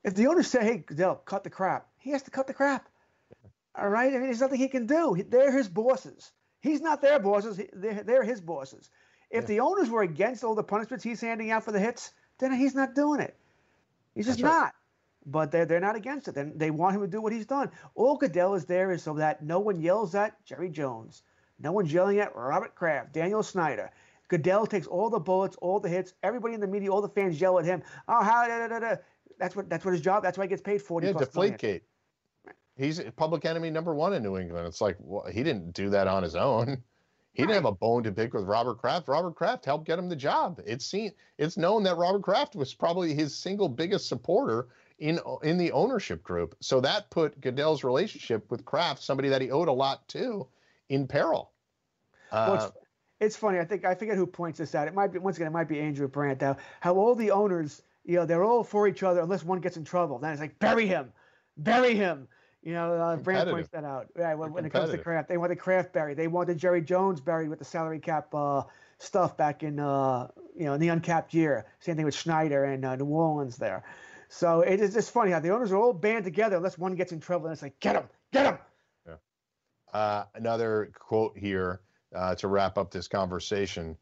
[0.03, 2.87] If the owners say, "Hey, Goodell, cut the crap," he has to cut the crap.
[3.77, 4.09] All right.
[4.09, 5.21] I mean, there's nothing he can do.
[5.29, 6.31] They're his bosses.
[6.61, 7.59] He's not their bosses.
[7.73, 8.89] They're, they're his bosses.
[9.29, 9.47] If yeah.
[9.47, 12.73] the owners were against all the punishments he's handing out for the hits, then he's
[12.73, 13.35] not doing it.
[14.13, 14.73] He's just not.
[15.25, 16.35] But they're, they're not against it.
[16.35, 17.71] Then they want him to do what he's done.
[17.95, 21.23] All Goodell is there is so that no one yells at Jerry Jones.
[21.59, 23.91] No one's yelling at Robert Kraft, Daniel Snyder.
[24.27, 26.13] Goodell takes all the bullets, all the hits.
[26.23, 27.81] Everybody in the media, all the fans yell at him.
[28.07, 28.47] Oh, how?
[28.47, 28.95] Da, da, da,
[29.39, 29.69] That's what.
[29.69, 30.23] That's what his job.
[30.23, 31.07] That's why he gets paid forty.
[31.07, 31.81] Yeah, Deflategate.
[32.77, 34.67] He's public enemy number one in New England.
[34.67, 36.81] It's like well, he didn't do that on his own.
[37.35, 39.09] He didn't have a bone to pick with Robert Kraft.
[39.09, 40.61] Robert Kraft helped get him the job.
[40.65, 45.57] It's seen, it's known that Robert Kraft was probably his single biggest supporter in in
[45.57, 46.55] the ownership group.
[46.59, 50.47] So that put Goodell's relationship with Kraft, somebody that he owed a lot to,
[50.89, 51.51] in peril.
[52.31, 52.77] Uh, well, it's,
[53.19, 53.59] it's, funny.
[53.59, 54.87] I think I forget who points this out.
[54.87, 55.47] It might be once again.
[55.47, 56.41] It might be Andrew Brandt.
[56.41, 59.77] How, how all the owners, you know, they're all for each other unless one gets
[59.77, 60.19] in trouble.
[60.19, 61.11] Then it's like bury him,
[61.57, 62.27] bury him.
[62.63, 64.07] You know, uh, Brandt points that out.
[64.15, 66.17] Right, when, when it comes to Kraft, they wanted Kraft buried.
[66.17, 68.63] They wanted Jerry Jones buried with the salary cap uh,
[68.97, 71.67] stuff back in, uh, you know, in the uncapped year.
[71.79, 73.83] Same thing with Snyder and uh, New Orleans there.
[74.37, 77.13] So it is just funny how the owners are all band together unless one gets
[77.13, 78.57] in trouble and it's like, get him, get him.
[79.07, 79.13] Yeah.
[79.93, 81.79] Uh, another quote here
[82.13, 83.95] uh, to wrap up this conversation.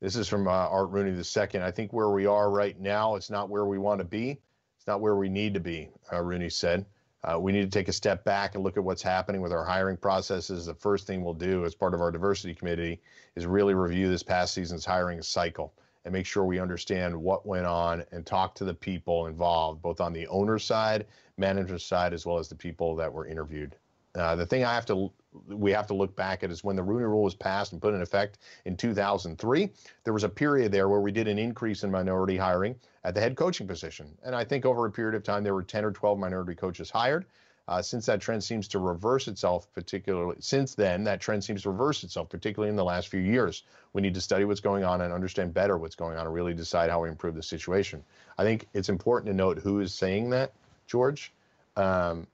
[0.00, 1.60] This is from Art Rooney II.
[1.60, 4.40] I think where we are right now, it's not where we want to be.
[4.76, 6.84] It's not where we need to be, Rooney said.
[7.22, 9.64] Uh, we need to take a step back and look at what's happening with our
[9.64, 10.66] hiring processes.
[10.66, 13.00] The first thing we'll do as part of our diversity committee
[13.36, 15.74] is really review this past season's hiring cycle
[16.04, 20.00] and make sure we understand what went on and talk to the people involved, both
[20.00, 23.76] on the owner side, manager side, as well as the people that were interviewed.
[24.14, 25.12] Uh, the thing I have to
[25.46, 27.94] we have to look back at is when the Rooney Rule was passed and put
[27.94, 29.70] in effect in 2003.
[30.02, 33.20] There was a period there where we did an increase in minority hiring at the
[33.20, 35.92] head coaching position, and I think over a period of time there were 10 or
[35.92, 37.26] 12 minority coaches hired.
[37.70, 41.70] Uh, since that trend seems to reverse itself, particularly since then, that trend seems to
[41.70, 43.62] reverse itself, particularly in the last few years.
[43.92, 46.52] We need to study what's going on and understand better what's going on and really
[46.52, 48.02] decide how we improve the situation.
[48.36, 50.52] I think it's important to note who is saying that,
[50.88, 51.32] George.
[51.76, 52.26] Um,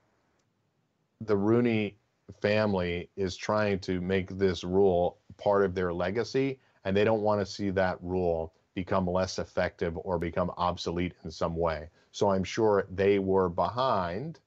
[1.21, 1.95] the Rooney
[2.41, 7.41] family is trying to make this rule part of their legacy, and they don't want
[7.41, 11.89] to see that rule become less effective or become obsolete in some way.
[12.11, 14.39] So I'm sure they were behind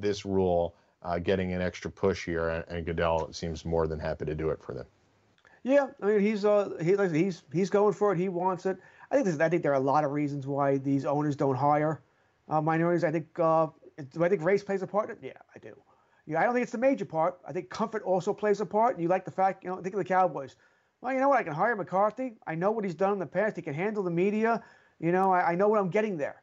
[0.00, 4.24] this rule uh, getting an extra push here, and, and, Goodell seems more than happy
[4.24, 4.86] to do it for them.
[5.62, 8.18] Yeah, I mean he's uh, he, he's he's going for it.
[8.18, 8.78] He wants it.
[9.10, 11.56] I think this, I think there are a lot of reasons why these owners don't
[11.56, 12.02] hire
[12.48, 13.04] uh, minorities.
[13.04, 13.68] I think uh,
[14.12, 15.16] do I think race plays a part?
[15.22, 15.76] Yeah, I do.
[16.26, 17.38] Yeah, I don't think it's the major part.
[17.46, 18.94] I think comfort also plays a part.
[18.94, 20.56] And you like the fact, you know, think of the Cowboys.
[21.00, 21.38] Well, you know what?
[21.38, 22.34] I can hire McCarthy.
[22.46, 23.56] I know what he's done in the past.
[23.56, 24.62] He can handle the media.
[25.00, 26.42] You know, I, I know what I'm getting there.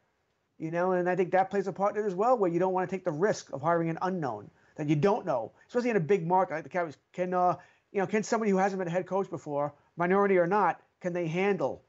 [0.58, 2.58] You know, and I think that plays a part in it as well, where you
[2.58, 5.90] don't want to take the risk of hiring an unknown that you don't know, especially
[5.90, 6.96] in a big market like the Cowboys.
[7.12, 7.56] Can uh,
[7.92, 11.12] you know, can somebody who hasn't been a head coach before, minority or not, can
[11.12, 11.82] they handle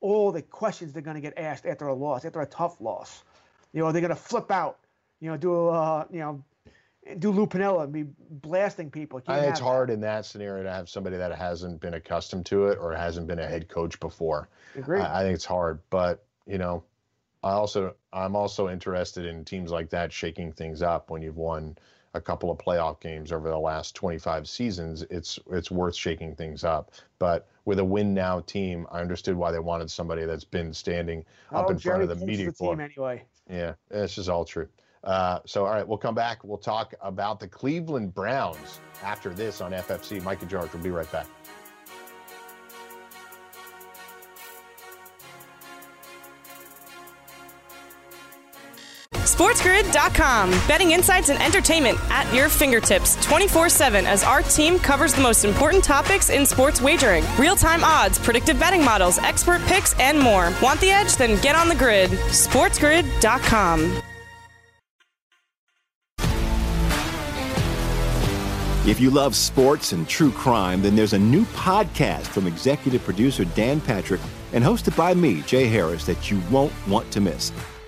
[0.00, 3.22] all the questions they're going to get asked after a loss, after a tough loss?
[3.72, 4.78] You know, are they going to flip out?
[5.20, 6.44] You know, do uh, you know,
[7.18, 9.20] do Lou Piniella and be blasting people?
[9.26, 12.66] I think it's hard in that scenario to have somebody that hasn't been accustomed to
[12.68, 14.48] it or hasn't been a head coach before.
[14.76, 15.00] Agree.
[15.00, 16.84] I, I think it's hard, but you know,
[17.44, 21.76] I also I'm also interested in teams like that shaking things up when you've won
[22.14, 25.02] a couple of playoff games over the last 25 seasons.
[25.10, 26.92] It's it's worth shaking things up.
[27.18, 31.22] But with a win now team, I understood why they wanted somebody that's been standing
[31.52, 32.72] up Oh, in front of the media the for.
[32.72, 33.22] team anyway.
[33.50, 34.68] Yeah, this is all true.
[35.02, 36.42] Uh, so, all right, we'll come back.
[36.44, 40.22] We'll talk about the Cleveland Browns after this on FFC.
[40.22, 41.26] Mike and George will be right back.
[49.34, 50.50] SportsGrid.com.
[50.68, 55.44] Betting insights and entertainment at your fingertips 24 7 as our team covers the most
[55.44, 60.52] important topics in sports wagering real time odds, predictive betting models, expert picks, and more.
[60.62, 61.16] Want the edge?
[61.16, 62.10] Then get on the grid.
[62.10, 64.02] SportsGrid.com.
[68.86, 73.44] If you love sports and true crime, then there's a new podcast from executive producer
[73.46, 74.20] Dan Patrick
[74.52, 77.50] and hosted by me, Jay Harris, that you won't want to miss.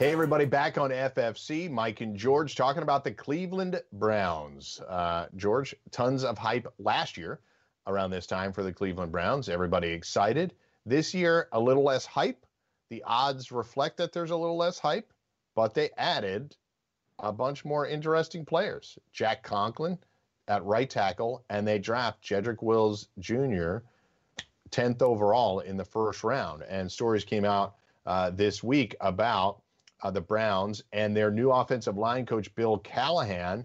[0.00, 1.70] Hey, everybody, back on FFC.
[1.70, 4.80] Mike and George talking about the Cleveland Browns.
[4.88, 7.40] Uh, George, tons of hype last year
[7.86, 9.50] around this time for the Cleveland Browns.
[9.50, 10.54] Everybody excited.
[10.86, 12.46] This year, a little less hype.
[12.88, 15.12] The odds reflect that there's a little less hype,
[15.54, 16.56] but they added
[17.18, 18.98] a bunch more interesting players.
[19.12, 19.98] Jack Conklin
[20.48, 23.80] at right tackle, and they draft Jedrick Wills Jr.
[24.70, 26.62] 10th overall in the first round.
[26.62, 27.74] And stories came out
[28.06, 29.60] uh, this week about
[30.02, 33.64] uh, the Browns and their new offensive line coach, Bill Callahan,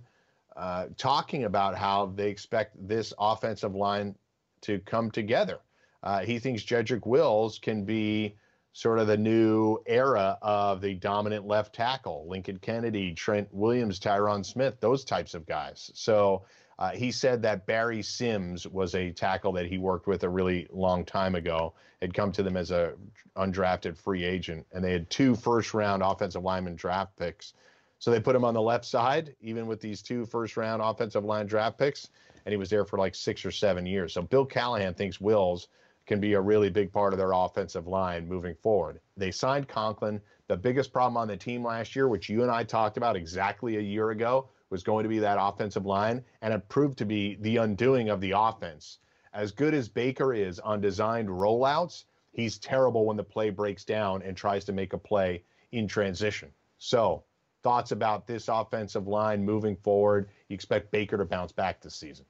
[0.56, 4.16] uh, talking about how they expect this offensive line
[4.62, 5.60] to come together.
[6.02, 8.36] Uh, he thinks Jedrick Wills can be
[8.74, 14.46] sort of the new era of the dominant left tackle, Lincoln Kennedy, Trent Williams, Tyron
[14.46, 15.92] Smith, those types of guys.
[15.94, 16.44] So
[16.78, 20.68] Uh, he said that Barry Sims was a tackle that he worked with a really
[20.72, 21.74] long time ago.
[22.02, 22.94] Had come to them as a
[23.38, 27.54] undrafted free agent, and they had two first-round offensive lineman draft picks.
[28.00, 31.48] So they put him on the left side, even with these two first-round offensive line
[31.48, 32.10] draft picks,
[32.46, 34.14] and he was there for like six or seven years.
[34.14, 35.70] So Bill Callahan thinks Wills
[36.06, 39.00] can be a really big part of their offensive line moving forward.
[39.18, 40.22] They signed Conklin.
[40.48, 43.78] The biggest problem on the team last year, which you and I talked about exactly
[43.78, 47.36] a year ago, was going to be that offensive line, and it proved to be
[47.42, 49.00] the undoing of the offense.
[49.34, 54.22] As good as Baker is on designed rollouts, he's terrible when the play breaks down
[54.22, 56.52] and tries to make a play in transition.
[56.78, 57.24] So,
[57.64, 60.30] thoughts about this offensive line moving forward?
[60.50, 62.26] You expect Baker to bounce back this season?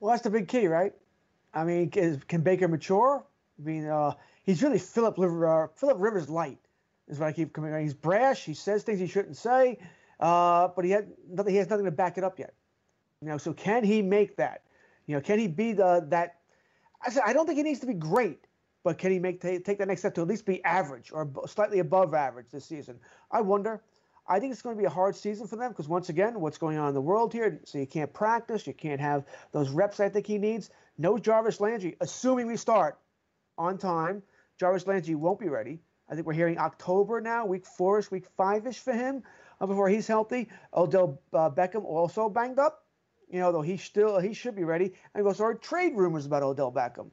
[0.00, 0.94] Well, that's the big key, right?
[1.52, 3.24] I mean, can, can Baker mature?
[3.58, 6.58] I mean, uh, he's really Philip uh, Philip Rivers light,
[7.08, 7.78] is what I keep coming.
[7.82, 8.44] He's brash.
[8.44, 9.78] He says things he shouldn't say,
[10.20, 11.52] uh, but he had nothing.
[11.52, 12.54] He has nothing to back it up yet.
[13.22, 14.62] You know, so can he make that?
[15.06, 16.36] You know, can he be the that?
[17.04, 18.46] I said I don't think he needs to be great,
[18.84, 21.28] but can he make take, take that next step to at least be average or
[21.46, 22.98] slightly above average this season?
[23.30, 23.82] I wonder.
[24.28, 26.58] I think it's going to be a hard season for them because once again, what's
[26.58, 27.58] going on in the world here?
[27.64, 29.98] So you can't practice, you can't have those reps.
[29.98, 30.70] I think he needs.
[30.98, 32.98] No Jarvis Landry, assuming we start
[33.58, 34.22] on time.
[34.58, 35.80] Jarvis Landry won't be ready.
[36.08, 39.22] I think we're hearing October now, week four-ish, week five-ish for him
[39.68, 40.48] before he's healthy.
[40.74, 42.86] Odell uh, Beckham also banged up,
[43.28, 44.92] you know, though he still he should be ready.
[45.14, 47.10] And also heard trade rumors about Odell Beckham.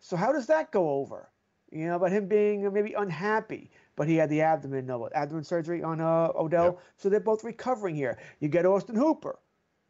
[0.00, 1.28] So how does that go over?
[1.70, 5.82] You know, about him being maybe unhappy but he had the abdomen no, abdomen surgery
[5.82, 6.64] on uh, Odell.
[6.64, 6.78] Yep.
[6.96, 8.18] So they're both recovering here.
[8.40, 9.38] You get Austin Hooper.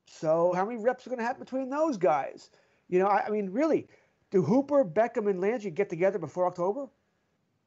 [0.06, 2.50] So how many reps are going to happen between those guys?
[2.88, 3.88] You know, I, I, mean, really,
[4.30, 6.88] do Hooper, Beckham, and Landry get together before October?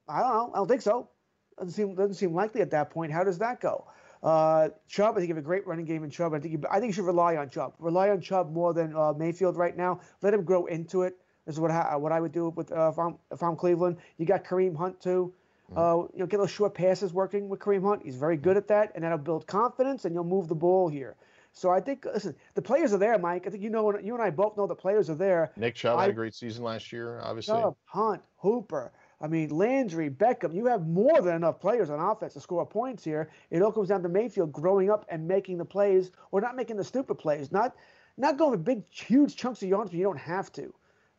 [0.07, 0.51] I don't know.
[0.53, 1.09] I don't think so.
[1.57, 3.13] Doesn't seem doesn't seem likely at that point.
[3.13, 3.87] How does that go?
[4.25, 6.33] Uh, Chubb, I think you have a great running game in Chubb.
[6.33, 7.75] I think you, I think you should rely on Chubb.
[7.77, 9.99] Rely on Chubb more than uh, Mayfield right now.
[10.23, 11.15] Let him grow into it.
[11.45, 13.97] This is what I, what I would do with uh, if I'm if I'm Cleveland.
[14.17, 15.31] You got Kareem Hunt too.
[15.71, 15.77] Mm-hmm.
[15.77, 18.01] Uh, you know, get those short passes working with Kareem Hunt.
[18.03, 21.15] He's very good at that, and that'll build confidence, and you'll move the ball here.
[21.53, 23.45] So I think, listen, the players are there, Mike.
[23.47, 25.51] I think you know, you and I both know the players are there.
[25.55, 27.61] Nick Chubb I, had a great season last year, obviously.
[27.61, 28.91] Chubb, Hunt, Hooper.
[29.25, 30.53] I mean, Landry, Beckham.
[30.53, 33.31] You have more than enough players on offense to score points here.
[33.49, 36.77] It all comes down to Mayfield growing up and making the plays, or not making
[36.77, 37.75] the stupid plays, not
[38.17, 40.71] not going with big, huge chunks of yards when you don't have to.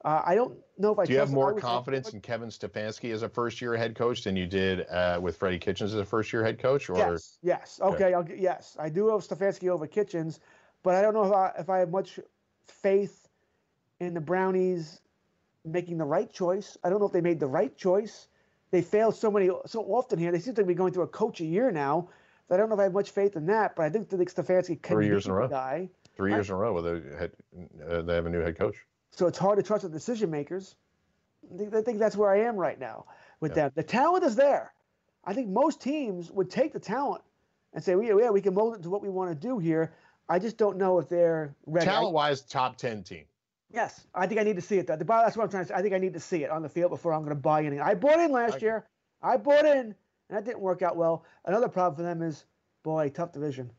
[0.05, 1.05] Uh, I don't know if I.
[1.07, 4.47] Do you have more confidence in Kevin Stefanski as a first-year head coach than you
[4.47, 6.89] did uh, with Freddie Kitchens as a first-year head coach?
[6.89, 10.39] Or yes, yes, okay, I'll, yes, I do have Stefanski over Kitchens,
[10.85, 12.21] but I don't know if I if I have much
[12.69, 13.27] faith
[13.99, 15.01] in the Brownies
[15.67, 16.77] making the right choice.
[16.85, 18.29] I don't know if they made the right choice.
[18.71, 20.33] They fail so many so often here.
[20.33, 22.09] They seem to be going through a coach a year now.
[22.49, 24.21] So I don't know if I have much faith in that, but I think that
[24.21, 25.49] Stefanski can Three years in a row.
[25.49, 25.89] guy.
[26.17, 27.33] Three years in a row with a head,
[27.89, 28.77] uh, they have a new head coach.
[29.11, 30.77] So it's hard to trust the decision makers.
[31.53, 33.07] I think, I think that's where I am right now
[33.41, 33.65] with yeah.
[33.65, 33.73] them.
[33.75, 34.73] The talent is there.
[35.25, 37.23] I think most teams would take the talent
[37.75, 39.93] and say, well, yeah, we can mold it to what we want to do here.
[40.29, 41.87] I just don't know if they're ready.
[41.87, 43.25] Talent wise, top 10 team.
[43.71, 44.87] Yes, I think I need to see it.
[44.87, 44.97] Though.
[44.97, 45.75] That's what I'm trying to say.
[45.75, 47.61] I think I need to see it on the field before I'm going to buy
[47.61, 47.81] anything.
[47.81, 48.87] I bought in last year.
[49.23, 49.95] I bought in, and
[50.31, 51.25] that didn't work out well.
[51.45, 52.45] Another problem for them is,
[52.83, 53.71] boy, tough division.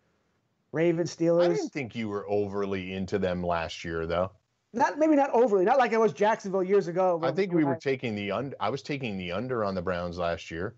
[0.71, 1.45] Ravens, Steelers.
[1.45, 4.31] I didn't think you were overly into them last year, though.
[4.73, 7.19] Not maybe not overly, not like I was Jacksonville years ago.
[7.23, 8.55] I think we were taking the under.
[8.59, 10.75] I was taking the under on the Browns last year.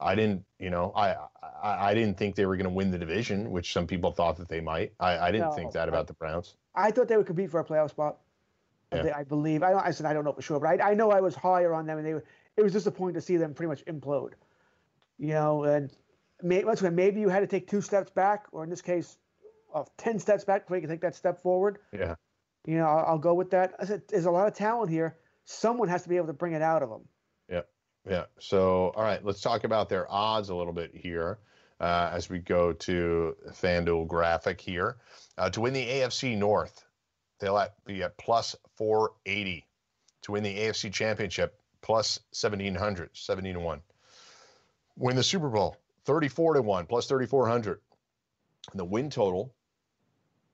[0.00, 1.14] I didn't, you know, I
[1.62, 4.36] I, I didn't think they were going to win the division, which some people thought
[4.38, 4.92] that they might.
[4.98, 6.56] I, I didn't no, think that about the Browns.
[6.74, 8.18] I thought they would compete for a playoff spot.
[8.92, 9.12] Yeah.
[9.14, 9.62] I believe.
[9.62, 11.74] I, I said I don't know for sure, but I, I know I was higher
[11.74, 12.24] on them, and they were.
[12.56, 14.32] It was disappointing to see them pretty much implode.
[15.18, 15.92] You know, and
[16.42, 19.18] maybe, maybe you had to take two steps back, or in this case,
[19.74, 21.78] uh, ten steps back before you can take that step forward.
[21.92, 22.14] Yeah.
[22.66, 23.74] You know, I'll, I'll go with that.
[23.78, 25.16] I said, there's a lot of talent here.
[25.44, 27.02] Someone has to be able to bring it out of them.
[27.48, 27.62] Yeah.
[28.08, 28.24] Yeah.
[28.38, 31.38] So, all right, let's talk about their odds a little bit here
[31.80, 34.96] uh, as we go to FanDuel graphic here.
[35.36, 36.84] Uh, to win the AFC North,
[37.38, 39.64] they'll at, be at plus 480.
[40.22, 43.82] To win the AFC Championship, plus 1700, 17 to 1.
[44.96, 47.80] Win the Super Bowl, 34 to 1, plus 3400.
[48.72, 49.54] And the win total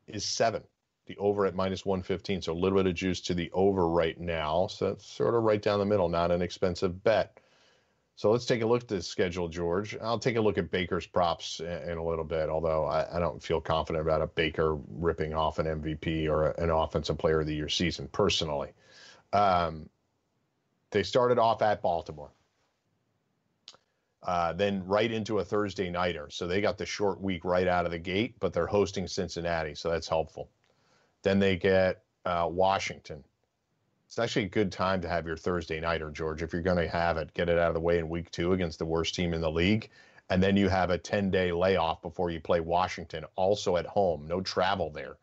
[0.06, 0.62] is seven
[1.06, 2.42] the over at minus 115.
[2.42, 4.66] So a little bit of juice to the over right now.
[4.68, 7.38] So it's sort of right down the middle, not an expensive bet.
[8.16, 9.96] So let's take a look at the schedule, George.
[10.00, 13.18] I'll take a look at Baker's props in, in a little bit, although I, I,
[13.18, 17.40] don't feel confident about a Baker ripping off an MVP or a, an Offensive Player
[17.40, 18.72] of the Year season personally.
[19.32, 19.88] Um,
[20.90, 22.30] they started off at Baltimore.
[24.22, 26.30] Uh, then right into a Thursday nighter.
[26.30, 29.74] So they got the short week right out of the gate, but they're hosting Cincinnati,
[29.74, 30.48] so that's helpful.
[31.22, 33.22] Then they get uh, Washington.
[34.14, 36.40] It's actually a good time to have your Thursday nighter, George.
[36.40, 38.52] If you're going to have it, get it out of the way in week two
[38.52, 39.90] against the worst team in the league.
[40.30, 44.28] And then you have a 10 day layoff before you play Washington, also at home,
[44.28, 45.16] no travel there.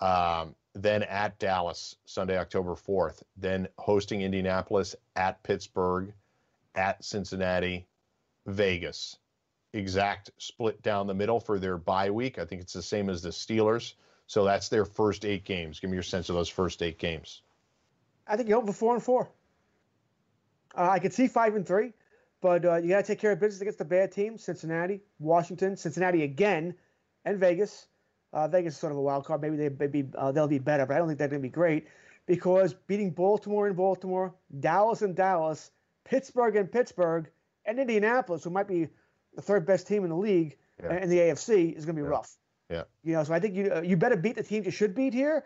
[0.00, 3.24] Um, then at Dallas, Sunday, October 4th.
[3.36, 6.12] Then hosting Indianapolis, at Pittsburgh,
[6.76, 7.88] at Cincinnati,
[8.46, 9.16] Vegas.
[9.72, 12.38] Exact split down the middle for their bye week.
[12.38, 13.94] I think it's the same as the Steelers.
[14.28, 15.80] So that's their first eight games.
[15.80, 17.42] Give me your sense of those first eight games.
[18.26, 19.30] I think you hope for four and four.
[20.76, 21.92] Uh, I could see five and three,
[22.40, 25.76] but uh, you got to take care of business against the bad teams: Cincinnati, Washington,
[25.76, 26.74] Cincinnati again,
[27.24, 27.86] and Vegas.
[28.32, 29.40] Uh, Vegas is sort of a wild card.
[29.40, 31.52] Maybe they maybe uh, they'll be better, but I don't think they're going to be
[31.52, 31.86] great
[32.26, 35.70] because beating Baltimore and Baltimore, Dallas and Dallas,
[36.04, 37.30] Pittsburgh and Pittsburgh,
[37.64, 38.88] and Indianapolis, who might be
[39.34, 41.02] the third best team in the league Yeah.
[41.02, 42.10] in the AFC, is going to be Yeah.
[42.10, 42.36] rough.
[42.68, 42.82] Yeah.
[43.04, 45.14] You know, so I think you uh, you better beat the teams you should beat
[45.14, 45.44] here.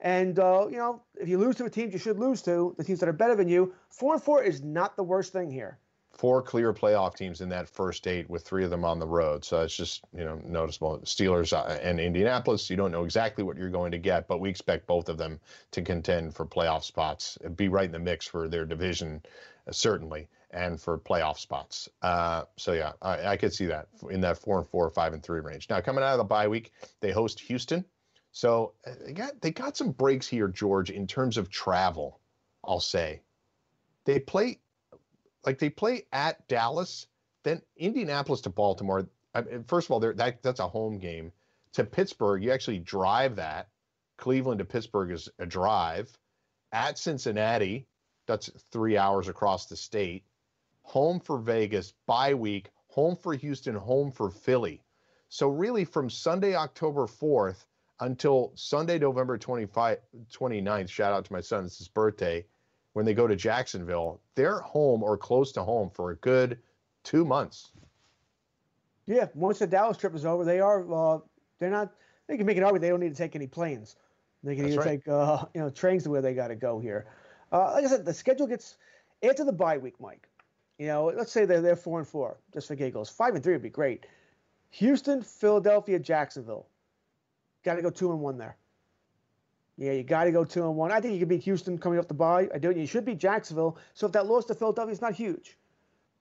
[0.00, 2.84] And uh, you know, if you lose to the teams you should lose to, the
[2.84, 5.78] teams that are better than you, four and four is not the worst thing here.
[6.12, 9.44] Four clear playoff teams in that first eight, with three of them on the road.
[9.44, 10.98] So it's just you know noticeable.
[11.00, 12.70] Steelers uh, and Indianapolis.
[12.70, 15.40] You don't know exactly what you're going to get, but we expect both of them
[15.72, 19.22] to contend for playoff spots, be right in the mix for their division,
[19.66, 21.88] uh, certainly, and for playoff spots.
[22.02, 25.22] Uh, so yeah, I, I could see that in that four and four, five and
[25.22, 25.68] three range.
[25.68, 27.84] Now coming out of the bye week, they host Houston.
[28.38, 32.20] So uh, they got they got some breaks here, George, in terms of travel.
[32.64, 33.20] I'll say
[34.04, 34.60] they play
[35.44, 37.08] like they play at Dallas,
[37.42, 39.08] then Indianapolis to Baltimore.
[39.34, 41.32] I mean, first of all, that that's a home game.
[41.72, 43.70] To Pittsburgh, you actually drive that.
[44.18, 46.16] Cleveland to Pittsburgh is a drive.
[46.70, 47.88] At Cincinnati,
[48.28, 50.22] that's three hours across the state.
[50.82, 52.70] Home for Vegas, bye week.
[52.90, 54.80] Home for Houston, home for Philly.
[55.28, 57.64] So really, from Sunday, October 4th
[58.00, 59.98] until Sunday, November 25,
[60.32, 62.44] 29th, shout out to my son, it's his birthday,
[62.92, 66.58] when they go to Jacksonville, they're home or close to home for a good
[67.04, 67.70] two months.
[69.06, 71.18] Yeah, once the Dallas trip is over, they are uh,
[71.58, 71.92] they're not.
[72.26, 73.96] They can make it argument they don't need to take any planes.
[74.44, 75.04] They can That's either right.
[75.04, 77.06] take uh, you know trains to where they got to go here.
[77.50, 78.76] Uh, like I said, the schedule gets
[79.22, 80.28] after the bye week, Mike.
[80.78, 83.08] You know, let's say they're they're four and four, just for giggles.
[83.08, 84.06] Five and three would be great.
[84.70, 86.66] Houston, Philadelphia, Jacksonville.
[87.68, 88.56] Got to go two and one there.
[89.76, 90.90] Yeah, you got to go two and one.
[90.90, 92.48] I think you could beat Houston coming off the bye.
[92.54, 92.74] I don't.
[92.78, 93.76] You should beat Jacksonville.
[93.92, 95.58] So if that loss to Philadelphia is not huge,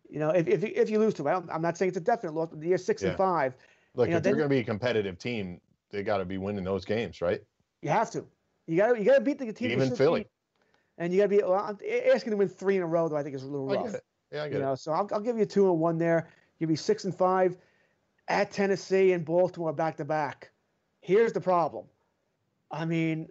[0.09, 2.01] you know, if if, you- if you lose to, I I'm not saying it's a
[2.01, 3.09] definite loss, but you're six Yeah.
[3.09, 3.53] and five.
[3.95, 6.37] Look, You know, if they're going to be a competitive team, they got to be
[6.37, 7.41] winning those games, right?
[7.81, 8.25] You have to.
[8.65, 8.99] You got to.
[8.99, 9.71] You got to beat the team.
[9.71, 10.19] Even Philly.
[10.23, 10.27] beat.
[10.97, 11.37] And you got to be.
[11.41, 11.79] Well,
[12.13, 13.15] asking to win three in a row, though.
[13.15, 13.85] I think is a little I rough.
[13.85, 14.03] get it.
[14.33, 14.79] Yeah, I You get know, it.
[14.79, 16.27] so I'll, I'll give you two and one there.
[16.59, 17.57] Give you six and five
[18.27, 20.51] at Tennessee and Baltimore back to back.
[21.07, 21.85] Here's the problem.
[22.69, 23.29] I mean,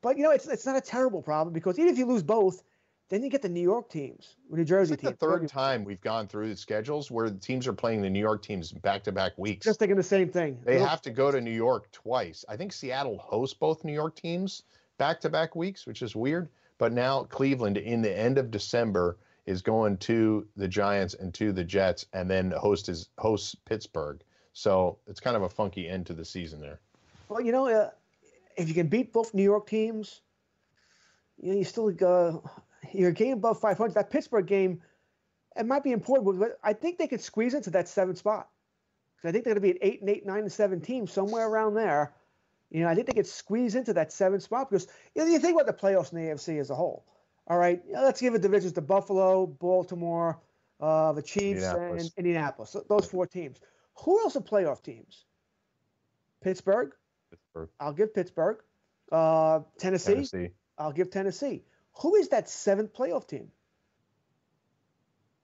[0.00, 2.62] but you know, it's it's not a terrible problem because even if you lose both,
[3.10, 5.20] then you get the New York teams, New Jersey It's like teams.
[5.20, 8.20] the third time we've gone through the schedules where the teams are playing the New
[8.20, 9.66] York teams back to back weeks.
[9.66, 10.58] Just thinking the same thing.
[10.64, 12.46] They have to go to New York twice.
[12.48, 14.62] I think Seattle hosts both New York teams
[14.96, 16.48] back to back weeks, which is weird.
[16.78, 21.52] But now Cleveland in the end of December is going to the Giants and to
[21.52, 24.22] the Jets and then host is hosts Pittsburgh.
[24.54, 26.80] So it's kind of a funky end to the season there.
[27.28, 27.90] Well, you know, uh,
[28.56, 30.20] if you can beat both New York teams,
[31.40, 32.38] you know, you still uh,
[32.92, 33.94] you're a game above 500.
[33.94, 34.80] That Pittsburgh game,
[35.56, 38.48] it might be important, but I think they could squeeze into that seventh spot.
[39.20, 41.06] 'Cause I think they're going to be an eight and eight, nine and seven team
[41.06, 42.14] somewhere around there.
[42.70, 45.38] You know, I think they could squeeze into that seventh spot because you know you
[45.38, 47.06] think about the playoffs in the AFC as a whole.
[47.48, 50.38] All right, you know, let's give it divisions to Buffalo, Baltimore,
[50.80, 52.02] uh, the Chiefs, Indianapolis.
[52.02, 52.76] and Indianapolis.
[52.88, 53.60] Those four teams.
[54.04, 55.24] Who else are playoff teams?
[56.40, 56.92] Pittsburgh.
[57.30, 58.58] Pittsburgh, I'll give Pittsburgh.
[59.10, 60.50] Uh, Tennessee, Tennessee.
[60.78, 61.62] I'll give Tennessee.
[62.02, 63.50] Who is that seventh playoff team?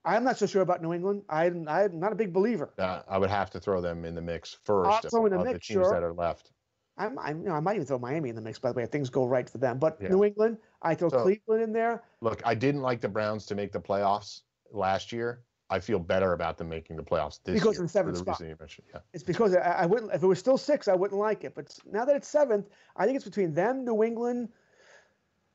[0.05, 1.23] I'm not so sure about New England.
[1.29, 2.73] I'm, I'm not a big believer.
[2.79, 5.45] Uh, I would have to throw them in the mix first I'll throw in the
[5.45, 5.93] mix, the teams sure.
[5.93, 6.51] that are left.
[6.99, 8.83] I'm, I'm, you know, I might even throw Miami in the mix, by the way,
[8.83, 9.79] if things go right for them.
[9.79, 10.09] But Yeah.
[10.09, 12.03] New England, I throw So- Cleveland in there.
[12.21, 14.41] Look, I didn't like the Browns to make the playoffs
[14.73, 15.45] last year.
[15.73, 17.83] I feel better about them making the playoffs this Because year.
[17.83, 18.35] in seventh spot.
[18.39, 18.87] reason you mentioned.
[18.93, 19.01] Yeah.
[19.15, 20.13] It's because I, I wouldn't.
[20.13, 21.55] If it was still six, I wouldn't like it.
[21.55, 24.51] But now that it's seventh, I think it's between them, New England.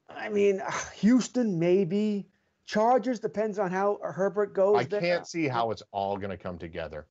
[0.09, 2.27] I mean, uh, Houston maybe.
[2.65, 4.77] Chargers depends on how Herbert goes.
[4.77, 4.99] I there.
[4.99, 7.05] can't see how it's all going to come together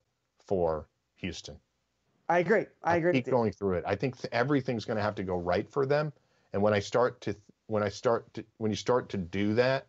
[0.45, 1.57] for Houston.
[2.29, 2.65] I agree.
[2.83, 3.13] I agree.
[3.13, 3.83] keep going through it.
[3.87, 6.11] I think th- everything's going to have to go right for them.
[6.53, 9.53] And when I start to, th- when I start to, when you start to do
[9.55, 9.87] that,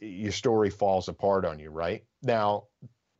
[0.00, 1.70] your story falls apart on you.
[1.70, 2.64] Right now,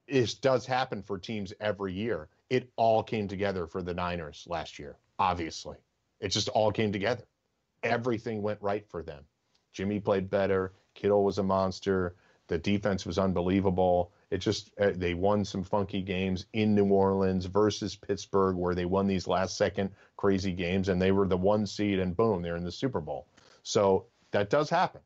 [0.09, 2.29] this does happen for teams every year.
[2.51, 4.97] It all came together for the Niners last year.
[5.19, 5.77] Obviously,
[6.21, 7.25] It just all came together.
[7.83, 9.25] Everything went right for them.
[9.73, 10.73] Jimmy played better.
[10.95, 12.17] Kittle was a monster.
[12.49, 14.13] The defense was unbelievable.
[14.31, 18.85] It just uh, they won some funky games in New Orleans versus Pittsburgh, where they
[18.85, 22.57] won these last second crazy games, and they were the one seed, and boom, they're
[22.57, 23.27] in the Super Bowl.
[23.63, 25.01] So that does happen,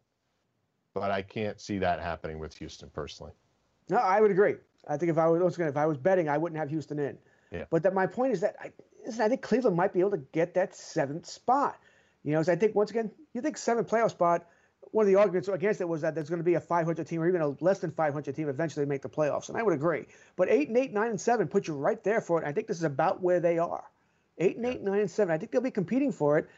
[0.97, 3.33] but I can't see that happening with Houston personally.
[3.91, 4.55] No, I would agree.
[4.89, 6.99] I think if I was once again, if I was betting, I wouldn't have Houston
[6.99, 7.19] in.
[7.53, 7.65] Yeah.
[7.69, 8.73] But that my point is that I,
[9.05, 11.79] listen, I think Cleveland might be able to get that seventh spot.
[12.25, 14.47] You know, so I think once again, you think seventh playoff spot.
[14.93, 17.21] One of the arguments against it was that there's going to be a 500 team
[17.21, 20.07] or even a less than 500 team eventually make the playoffs, and I would agree.
[20.37, 22.49] But eight and eight, nine and seven put you right there for it.
[22.49, 23.85] I think this is about where they are.
[24.39, 25.35] Eight and eight, nine and seven.
[25.35, 26.49] I think they'll be competing for it.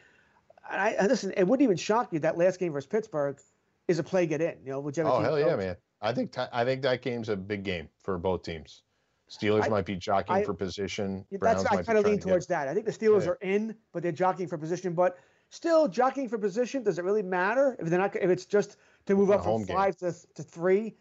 [0.71, 3.41] And I, and listen, it wouldn't even shock you that last game versus Pittsburgh
[3.89, 4.55] is a play get in.
[4.65, 5.09] You know, whichever.
[5.09, 5.77] Oh hell yeah, man!
[6.01, 8.83] I think I think that game's a big game for both teams.
[9.29, 11.25] Steelers I- might be jockeying I- for position.
[11.31, 12.69] Yeah, That's I kind of lean to towards that.
[12.69, 13.31] I think the Steelers Yeah.
[13.33, 14.95] are in, but they're jockeying for position.
[14.95, 15.19] But
[15.51, 18.15] still, jockeying for position does it really matter if they're not?
[18.17, 18.77] If it's just
[19.07, 19.77] to move up from game.
[19.77, 20.95] five to, to three,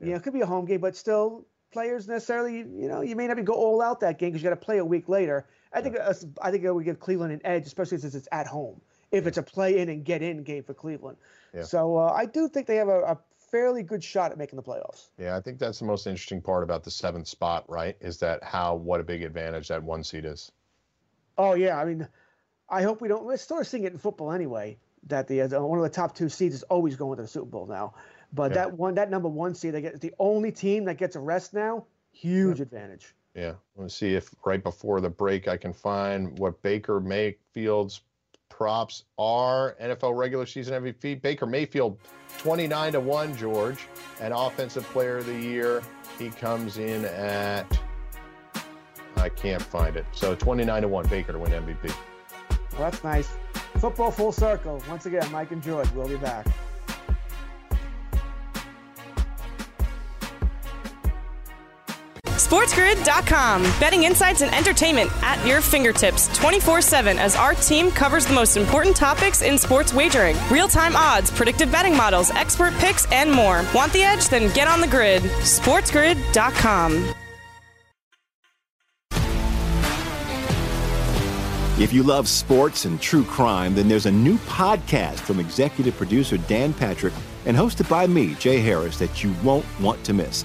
[0.00, 3.16] you know, it could be a home game, but still, players necessarily, you know, you
[3.16, 5.08] may not be go all out that game because you got to play a week
[5.08, 5.46] later.
[5.72, 8.80] I think I think it would give Cleveland an edge, especially since it's at home.
[9.14, 11.18] If it's a play in and get in game for Cleveland,
[11.54, 11.62] Yeah.
[11.62, 13.18] so uh, I do think they have a, a
[13.50, 15.10] fairly good shot at making the playoffs.
[15.18, 17.96] Yeah, I think that's the most interesting part about the seventh spot, right?
[18.00, 20.50] Is that how what a big advantage that one seed is.
[21.38, 22.08] Oh yeah, I mean,
[22.68, 23.24] I hope we don't.
[23.24, 24.78] We're of seeing it in football anyway.
[25.06, 27.46] That the, uh, one of the top two seeds is always going to the Super
[27.46, 27.94] Bowl now.
[28.32, 28.54] But Yeah.
[28.54, 31.52] that one, that number one seed, they get the only team that gets a rest
[31.52, 31.86] now.
[32.10, 33.14] Huge advantage.
[33.34, 38.00] Yeah, let's see if right before the break I can find what Baker Mayfield's
[38.56, 39.76] props are.
[39.82, 41.98] NFL regular season MVP Baker Mayfield,
[42.38, 43.36] twenty-nine to one.
[43.36, 43.86] George,
[44.20, 45.82] and Offensive Player of the Year,
[46.18, 47.66] he comes in at.
[49.16, 50.06] I can't find it.
[50.12, 51.94] So twenty-nine to one Baker to win MVP.
[52.72, 53.28] Well, that's nice.
[53.78, 54.82] Football full circle.
[54.88, 55.90] Once again, Mike and George.
[55.92, 56.46] We'll be back.
[62.54, 63.62] SportsGrid.com.
[63.80, 68.56] Betting insights and entertainment at your fingertips 24 7 as our team covers the most
[68.56, 73.64] important topics in sports wagering real time odds, predictive betting models, expert picks, and more.
[73.74, 74.28] Want the edge?
[74.28, 75.22] Then get on the grid.
[75.22, 77.14] SportsGrid.com.
[81.76, 86.36] If you love sports and true crime, then there's a new podcast from executive producer
[86.36, 87.14] Dan Patrick
[87.46, 90.44] and hosted by me, Jay Harris, that you won't want to miss.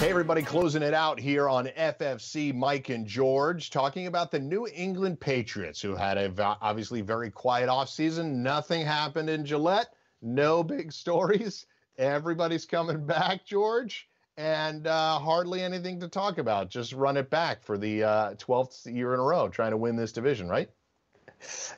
[0.00, 2.54] Hey, everybody, closing it out here on FFC.
[2.54, 6.32] Mike and George talking about the New England Patriots, who had a
[6.62, 8.36] obviously very quiet offseason.
[8.36, 9.92] Nothing happened in Gillette,
[10.22, 11.66] no big stories.
[11.98, 16.70] Everybody's coming back, George, and uh, hardly anything to talk about.
[16.70, 19.96] Just run it back for the uh, 12th year in a row, trying to win
[19.96, 20.70] this division, right?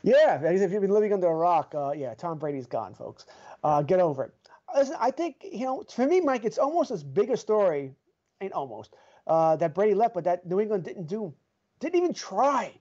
[0.05, 3.27] Yeah, if you've been living under a rock, uh, yeah, Tom Brady's gone, folks.
[3.65, 4.33] Uh, get over it.
[4.77, 7.97] Listen, I think, you know, for me, Mike, it's almost as big a story
[8.43, 8.95] ain't almost
[9.27, 11.33] uh, that Brady left, but that New England didn't do,
[11.81, 12.73] didn't even try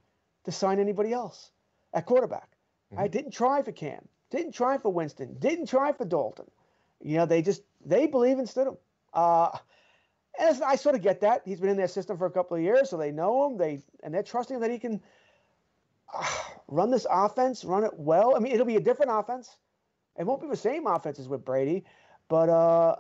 [0.44, 1.52] to sign anybody else
[1.94, 2.50] at quarterback.
[2.92, 3.04] Mm-hmm.
[3.04, 6.50] I didn't try for Cam, didn't try for Winston, didn't try for Dalton.
[7.04, 8.78] You know, they just they believe in Stidham.
[9.14, 9.58] Uh,
[10.40, 11.42] and I sort of get that.
[11.46, 13.58] He's been in their system for a couple of years, so they know him.
[13.58, 15.02] They and they're trusting that he can
[16.14, 16.26] uh,
[16.68, 18.36] run this offense, run it well.
[18.36, 19.58] I mean, it'll be a different offense.
[20.18, 21.86] It won't be the same offense as with Brady,
[22.28, 22.96] but uh,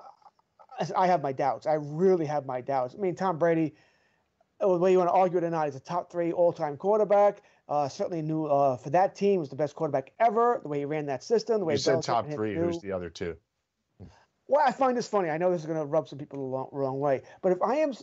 [0.95, 1.67] I have my doubts.
[1.67, 2.95] I really have my doubts.
[2.97, 3.75] I mean, Tom Brady,
[4.59, 7.43] whether you want to argue it or not, he's a top three all-time quarterback.
[7.69, 10.59] Uh, certainly knew uh, for that team was the best quarterback ever.
[10.63, 12.55] The way he ran that system, the way you said top three.
[12.55, 13.35] Who's the other two?
[14.47, 15.29] Well, I find this funny.
[15.29, 17.75] I know this is going to rub some people the wrong, way, but if I
[17.75, 17.93] am,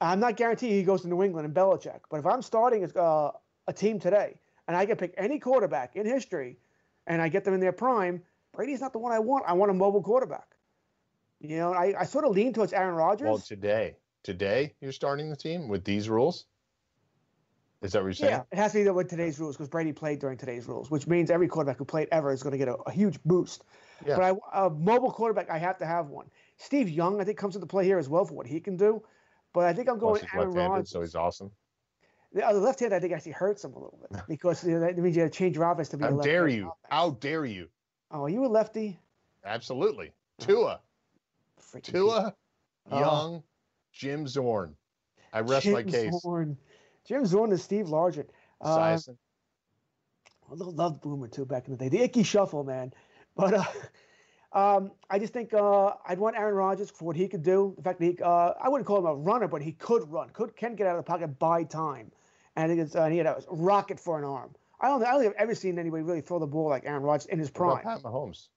[0.00, 2.00] I'm not guaranteeing he goes to New England and Belichick.
[2.10, 3.30] But if I'm starting uh,
[3.68, 6.58] a team today and I can pick any quarterback in history,
[7.06, 8.22] and I get them in their prime,
[8.52, 9.44] Brady's not the one I want.
[9.46, 10.51] I want a mobile quarterback.
[11.42, 13.26] You know, I, I sort of lean towards Aaron Rodgers.
[13.26, 16.46] Well, today, today you're starting the team with these rules.
[17.82, 18.30] Is that what you're saying?
[18.30, 21.08] Yeah, it has to be with today's rules because Brady played during today's rules, which
[21.08, 23.64] means every quarterback who played ever is going to get a, a huge boost.
[24.06, 24.14] Yeah.
[24.16, 26.26] But I, a mobile quarterback, I have to have one.
[26.58, 29.02] Steve Young, I think, comes into play here as well for what he can do.
[29.52, 30.90] But I think I'm going Aaron Rodgers.
[30.90, 31.50] So he's awesome.
[32.32, 34.74] The, uh, the left hand, I think, actually hurts him a little bit because you
[34.74, 36.04] know, that means you have to change your offense to be.
[36.04, 36.68] How dare you?
[36.68, 36.76] Offense.
[36.88, 37.68] How dare you?
[38.12, 39.00] Oh, are you a lefty?
[39.44, 40.12] Absolutely.
[40.38, 40.80] Tua.
[41.80, 42.34] Tua,
[42.90, 42.98] oh.
[42.98, 43.42] Young,
[43.92, 44.76] Jim Zorn.
[45.32, 46.12] I rest Jim my case.
[46.20, 46.56] Zorn.
[47.06, 48.28] Jim Zorn is Steve Largent.
[48.60, 48.98] Uh,
[50.50, 51.88] I loved Boomer too back in the day.
[51.88, 52.92] The Ickey shuffle, man.
[53.34, 53.64] But uh,
[54.52, 57.72] um, I just think uh, I'd want Aaron Rodgers for what he could do.
[57.78, 60.28] The fact that he, uh, I wouldn't call him a runner, but he could run,
[60.34, 62.12] could can get out of the pocket by time.
[62.56, 64.54] And I think it's, uh, he had a rocket for an arm.
[64.82, 67.02] I don't, I don't think I've ever seen anybody really throw the ball like Aaron
[67.02, 67.82] Rodgers in his prime.
[67.82, 68.48] Pat Mahomes.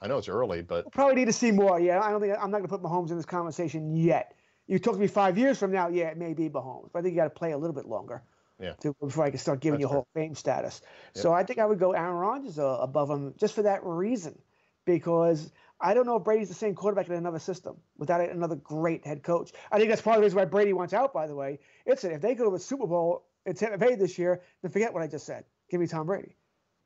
[0.00, 1.80] I know it's early, but we'll probably need to see more.
[1.80, 4.36] Yeah, I don't think I'm not going to put Mahomes in this conversation yet.
[4.66, 7.02] You talk to me five years from now, yeah, it may be Mahomes, but I
[7.02, 8.22] think you got to play a little bit longer.
[8.60, 8.74] Yeah.
[8.82, 10.80] To, before I can start giving That's you Hall of Fame status.
[11.14, 11.22] Yep.
[11.22, 14.38] So I think I would go Aaron Rodgers uh, above him just for that reason,
[14.84, 19.04] because I don't know if Brady's the same quarterback in another system without another great
[19.04, 19.52] head coach.
[19.72, 21.12] I think that's part of the reason why Brady wants out.
[21.12, 24.18] By the way, it's if they go to the Super Bowl in Tampa Bay this
[24.18, 25.44] year, then forget what I just said.
[25.68, 26.36] Give me Tom Brady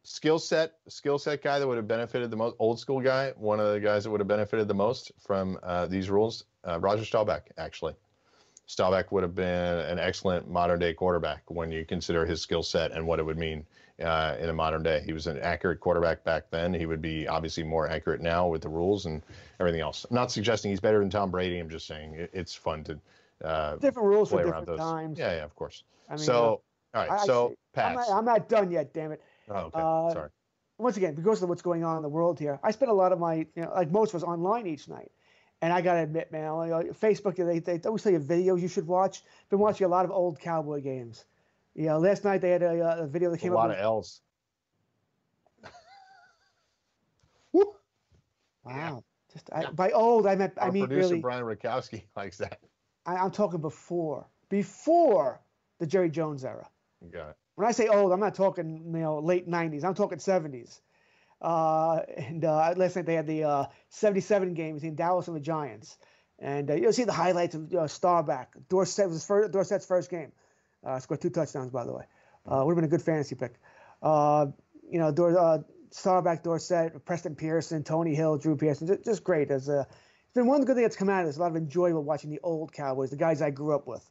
[0.09, 3.61] skill set skill set guy that would have benefited the most old school guy one
[3.61, 7.05] of the guys that would have benefited the most from uh, these rules uh, roger
[7.05, 7.95] staubach actually.
[8.67, 12.93] Staubach would have been an excellent modern day quarterback when you consider his skill set
[12.93, 13.65] and what it would mean
[14.03, 15.03] uh, in a modern day.
[15.07, 16.75] He was an accurate quarterback back then.
[16.75, 19.23] He would be obviously more accurate now with the rules and
[19.59, 20.05] everything else.
[20.11, 21.59] I'm not suggesting he's better than tom brady.
[21.59, 22.99] I'm just saying it, it's fun to
[23.43, 24.79] uh, different rules for different those.
[24.79, 25.19] times.
[25.19, 25.85] Yeah yeah of course.
[26.11, 26.63] I mean, so
[26.95, 29.57] uh, all right I, so I, I'm not, I'm not done yet damn it Oh,
[29.57, 29.81] okay.
[29.81, 30.31] Uh, Sorry.
[30.79, 33.13] Once again, because of what's going on in the world here, I spend a lot
[33.13, 35.11] of my, you know, like most of us, online each night.
[35.61, 38.87] And I gotta admit, man, like Facebook, they, they always tell you videos you should
[38.87, 39.23] watch.
[39.51, 41.25] Been watching a lot of old Cowboy games.
[41.75, 43.65] You know, last night they had a, a video that came a up.
[43.65, 44.21] A lot of L's.
[47.53, 47.65] wow.
[48.67, 48.99] Yeah.
[49.33, 51.21] Just I, by old, I meant Our I mean producer really.
[51.21, 52.61] Brian Rakowski likes that.
[53.05, 55.41] I, I'm talking before, before
[55.79, 56.69] the Jerry Jones era.
[57.11, 57.37] got it.
[57.59, 59.83] When I say old, I'm not talking you know late 90s.
[59.83, 60.79] I'm talking 70s.
[61.43, 65.41] Uh, and uh, last night they had the uh, 77 game between Dallas and the
[65.41, 65.97] Giants,
[66.39, 68.55] and uh, you'll see the highlights of uh, Staubach.
[68.69, 70.31] Dorsett was first, Dorsett's first game.
[70.87, 72.05] Uh, scored two touchdowns, by the way.
[72.47, 73.55] Would have been a good fantasy pick.
[74.05, 79.51] You know, Dor- Staubach, Dorsett, Preston Pearson, Tony Hill, Drew Pearson, just, just great.
[79.51, 81.39] As a, it's been one good thing that's come out of this.
[81.39, 84.09] A lot of enjoyable watching the old Cowboys, the guys I grew up with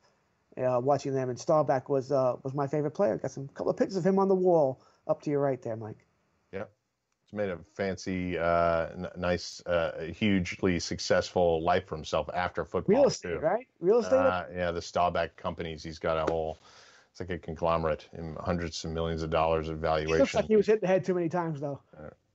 [0.58, 1.30] uh, watching them.
[1.30, 3.18] And Staubach was uh, was my favorite player.
[3.18, 5.76] Got some couple of pictures of him on the wall up to your right there,
[5.76, 6.06] Mike.
[6.52, 6.64] Yeah,
[7.26, 12.96] he's made a fancy, uh, n- nice, uh, hugely successful life for himself after football.
[12.96, 13.40] Real estate, too.
[13.40, 13.68] right?
[13.80, 14.16] Real estate.
[14.16, 15.84] Uh, yeah, the Staubach companies.
[15.84, 16.60] He's got a whole
[17.12, 20.16] It's like a conglomerate in hundreds of millions of dollars of valuation.
[20.16, 21.82] He looks like he was hit the head too many times, though.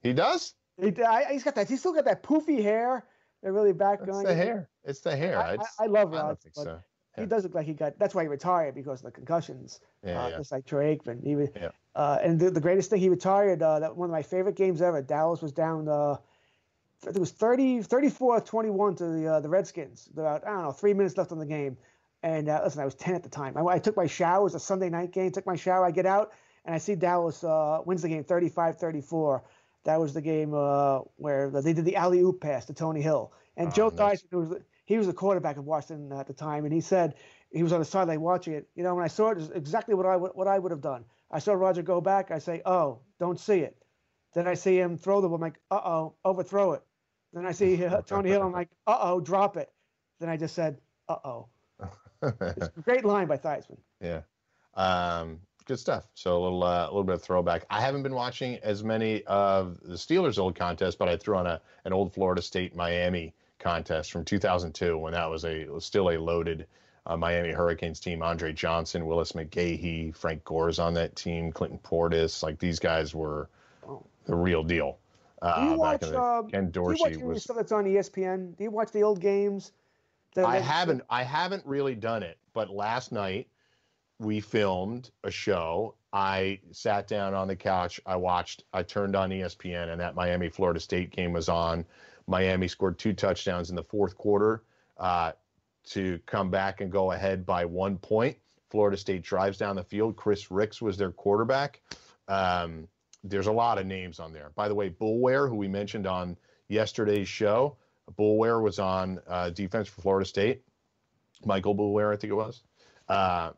[0.03, 0.55] He does.
[0.81, 1.69] He, I, he's got that.
[1.69, 3.05] He's still got that poofy hair.
[3.43, 4.27] They're really back It's going.
[4.27, 4.69] It's the hair.
[4.85, 5.39] It's the hair.
[5.39, 6.83] I, I, I love I don't think but
[7.15, 7.23] so.
[7.23, 7.99] He does look like he got.
[7.99, 9.81] That's why he retired because of the concussions.
[10.05, 10.37] Yeah, uh, yeah.
[10.39, 11.23] Just like Troy Aikman.
[11.23, 11.71] He was, Yeah.
[11.95, 13.63] uh, and the, the greatest thing he retired.
[13.63, 15.03] Uh, that one of my favorite games ever.
[15.03, 15.89] Dallas was down.
[15.89, 16.17] Uh,
[17.07, 20.09] it was 30, 34 21 to the uh, the Redskins.
[20.13, 21.77] About I don't know three minutes left on the game.
[22.23, 23.57] And uh, listen, I was 10 at the time.
[23.57, 24.41] I, I took my shower.
[24.41, 25.33] It was a Sunday night game.
[25.33, 25.85] Took my shower.
[25.85, 26.33] I get out
[26.65, 29.43] and I see Dallas uh, wins the game 35-34.
[29.85, 33.33] That was the game uh, where they did the alley oop pass to Tony Hill.
[33.57, 34.23] And Oh, Joe nice.
[34.23, 37.15] Theismann, who was he was the quarterback of Washington at the time, and he said
[37.51, 38.69] he was on the sideline watching it.
[38.75, 40.71] You know, when I saw it, it was exactly what I would what I would
[40.71, 41.05] have done.
[41.31, 42.31] I saw Roger go back.
[42.31, 43.77] I say, "Oh, don't see it."
[44.35, 45.37] Then I see him throw the ball.
[45.37, 46.83] I'm like, "Uh oh, overthrow it."
[47.33, 47.77] Then I see
[48.07, 48.43] Tony Hill.
[48.43, 49.73] I'm like, "Uh oh, drop it."
[50.21, 51.49] Then I just said, "Uh oh."
[52.85, 53.79] Great line by Theismann.
[54.01, 54.23] Yeah.
[54.75, 56.09] Um, good stuff.
[56.15, 57.67] So a little, uh, a little bit of throwback.
[57.71, 61.47] I haven't been watching as many of the Steelers' old contests, but I threw on
[61.47, 63.35] a an old Florida State Miami
[63.67, 66.67] contest from 2002 when that was a was still a loaded
[67.07, 68.23] uh, Miami Hurricanes team.
[68.23, 72.43] Andre Johnson, Willis McGahee, Frank Gore's on that team, Clinton Portis.
[72.43, 73.49] Like these guys were
[74.27, 74.99] the real deal.
[75.43, 76.01] Do you Uh, watch?
[76.03, 77.43] the, um, Ken do you watch was.
[77.43, 78.57] stuff that's on ESPN?
[78.57, 79.73] Do you watch the old games?
[80.35, 83.49] The- I haven't I haven't really done it, but last night
[84.19, 85.95] we filmed a show.
[86.13, 90.49] I sat down on the couch, I watched, I turned on ESPN and that Miami
[90.51, 91.85] Florida State game was on.
[92.27, 94.63] Miami scored two touchdowns in the fourth quarter
[94.99, 95.33] uh,
[95.85, 98.37] to come back and go ahead by one point.
[98.71, 100.17] Florida State drives down the field.
[100.17, 101.81] Chris Rix was their quarterback.
[102.29, 102.89] Um,
[103.25, 104.51] there's a lot of names on there.
[104.55, 106.37] By the way, Boulware, who we mentioned on
[106.69, 107.77] yesterday's show,
[108.19, 110.63] Boulware was on uh, defense for Florida State.
[111.45, 112.63] Michael Boulware, I think it was.
[113.09, 113.51] Uh,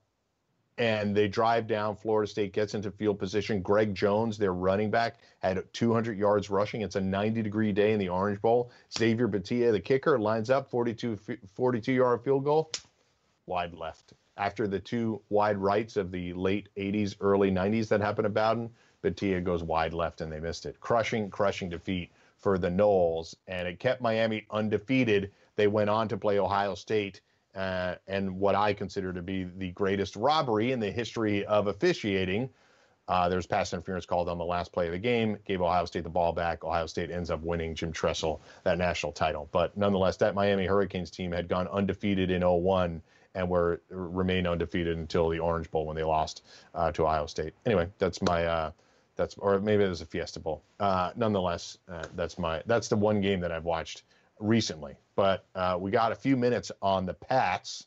[0.78, 1.94] and they drive down.
[1.94, 3.62] Florida State gets into field position.
[3.62, 6.82] Greg Jones, their running back, had 200 yards rushing.
[6.82, 8.70] It's a 90 degree day in the Orange Bowl.
[8.96, 11.18] Xavier Beitia, the kicker, lines up 42
[11.54, 12.70] 42 yard field goal,
[13.46, 14.14] wide left.
[14.36, 18.70] After the two wide rights of the late 80s, early 90s that happened at Bowden,
[19.02, 20.80] Beitia goes wide left and they missed it.
[20.80, 25.30] Crushing, crushing defeat for the Noles, and it kept Miami undefeated.
[25.54, 27.20] They went on to play Ohio State
[27.54, 32.50] uh, and what I consider to be the greatest robbery in the history of officiating.
[33.06, 36.04] Uh, there's pass interference called on the last play of the game, gave Ohio State
[36.04, 36.64] the ball back.
[36.64, 39.48] Ohio State ends up winning Jim Tressel that national title.
[39.52, 43.02] But nonetheless, that Miami Hurricanes team had gone undefeated in 01
[43.34, 46.44] and were remained undefeated until the Orange Bowl when they lost
[46.74, 47.52] uh, to Ohio State.
[47.66, 48.70] Anyway, that's my uh,
[49.16, 50.62] that's or maybe it was a Fiesta Bowl.
[50.80, 54.04] Uh, nonetheless, uh, that's my that's the one game that I've watched
[54.40, 54.94] recently.
[55.16, 57.86] But uh, we got a few minutes on the Pats,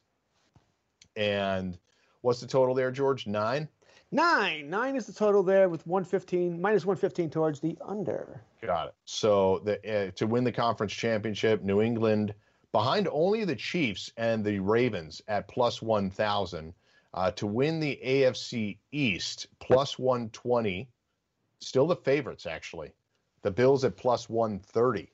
[1.15, 1.77] and
[2.21, 3.27] what's the total there, George?
[3.27, 3.67] Nine.
[4.11, 4.69] Nine.
[4.69, 8.41] Nine is the total there with 115, minus 115 towards the under.
[8.61, 8.95] Got it.
[9.03, 12.33] So the uh, to win the conference championship, New England
[12.71, 16.73] behind only the Chiefs and the Ravens at plus one thousand.
[17.13, 20.87] Uh, to win the AFC East plus one twenty.
[21.59, 22.91] Still the favorites actually.
[23.41, 25.11] The Bills at plus one thirty.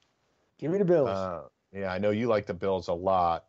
[0.58, 1.10] Give me the Bills.
[1.10, 3.46] Uh, yeah, I know you like the Bills a lot.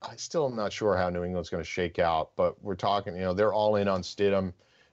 [0.00, 3.16] I still am not sure how New England's going to shake out, but we're talking,
[3.16, 4.52] you know, they're all in on Stidham.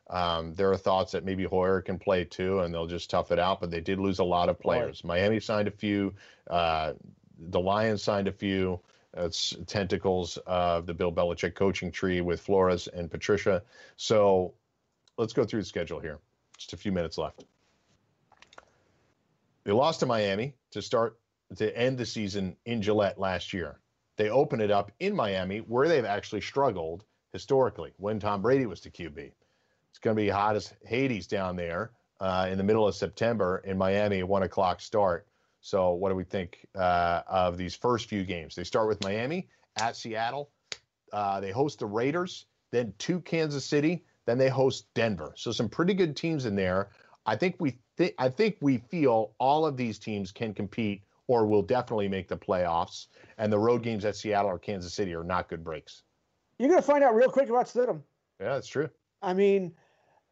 [0.10, 3.40] Um, there are thoughts that maybe Hoyer can play too, and they'll just tough it
[3.40, 3.60] out.
[3.60, 5.04] But they did lose a lot of players.
[5.04, 6.14] Miami signed a few.
[6.50, 6.94] Uh,
[7.38, 8.80] the Lions signed a few.
[9.16, 13.64] It's tentacles of the Bill Belichick coaching tree with Flores and Patricia.
[13.96, 14.54] So
[15.18, 16.20] let's go through the schedule here.
[16.58, 17.46] Just a few minutes left.
[19.64, 21.18] They lost to Miami to start
[21.56, 23.80] to end the season in Gillette last year.
[24.18, 28.82] They open it up in Miami, where they've actually struggled historically when Tom Brady was
[28.82, 29.32] the QB.
[29.90, 33.62] It's going to be hot as Hades down there uh, in the middle of September
[33.66, 35.28] in Miami, at one o'clock start.
[35.62, 38.56] So, what do we think uh, of these first few games?
[38.56, 40.52] They start with Miami at Seattle.
[41.12, 45.34] Uh, they host the Raiders, then to Kansas City, then they host Denver.
[45.36, 46.90] So, some pretty good teams in there.
[47.26, 51.46] I think we th- I think we feel all of these teams can compete or
[51.46, 53.08] will definitely make the playoffs.
[53.38, 56.04] And the road games at Seattle or Kansas City are not good breaks.
[56.60, 58.02] You're going to find out real quick about Stidham.
[58.40, 58.90] Yeah, that's true.
[59.22, 59.74] I mean,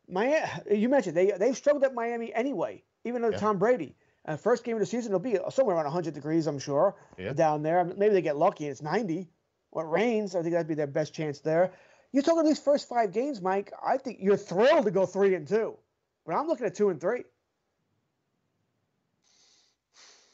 [0.08, 3.42] Miami, you mentioned they they've struggled at Miami anyway, even under Yeah.
[3.42, 3.96] Tom Brady.
[4.26, 7.34] Uh, first game of the season, it'll be somewhere around 100 degrees, I'm sure, Yeah.
[7.34, 7.84] down there.
[7.84, 9.28] Maybe they get lucky and it's 90
[9.72, 10.36] or it rains.
[10.36, 11.74] I think that'd be their best chance there.
[12.14, 13.74] You're talking these first five games, Mike.
[13.86, 15.78] I think you're thrilled to go three and two,
[16.26, 17.24] but I'm looking at two and three.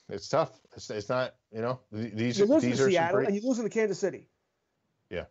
[0.10, 0.51] It's tough.
[0.76, 3.36] It's, it's not, you know, th- these, You're these to are some Seattle great- and
[3.38, 4.28] you're losing to Kansas City.
[5.10, 5.26] Yeah.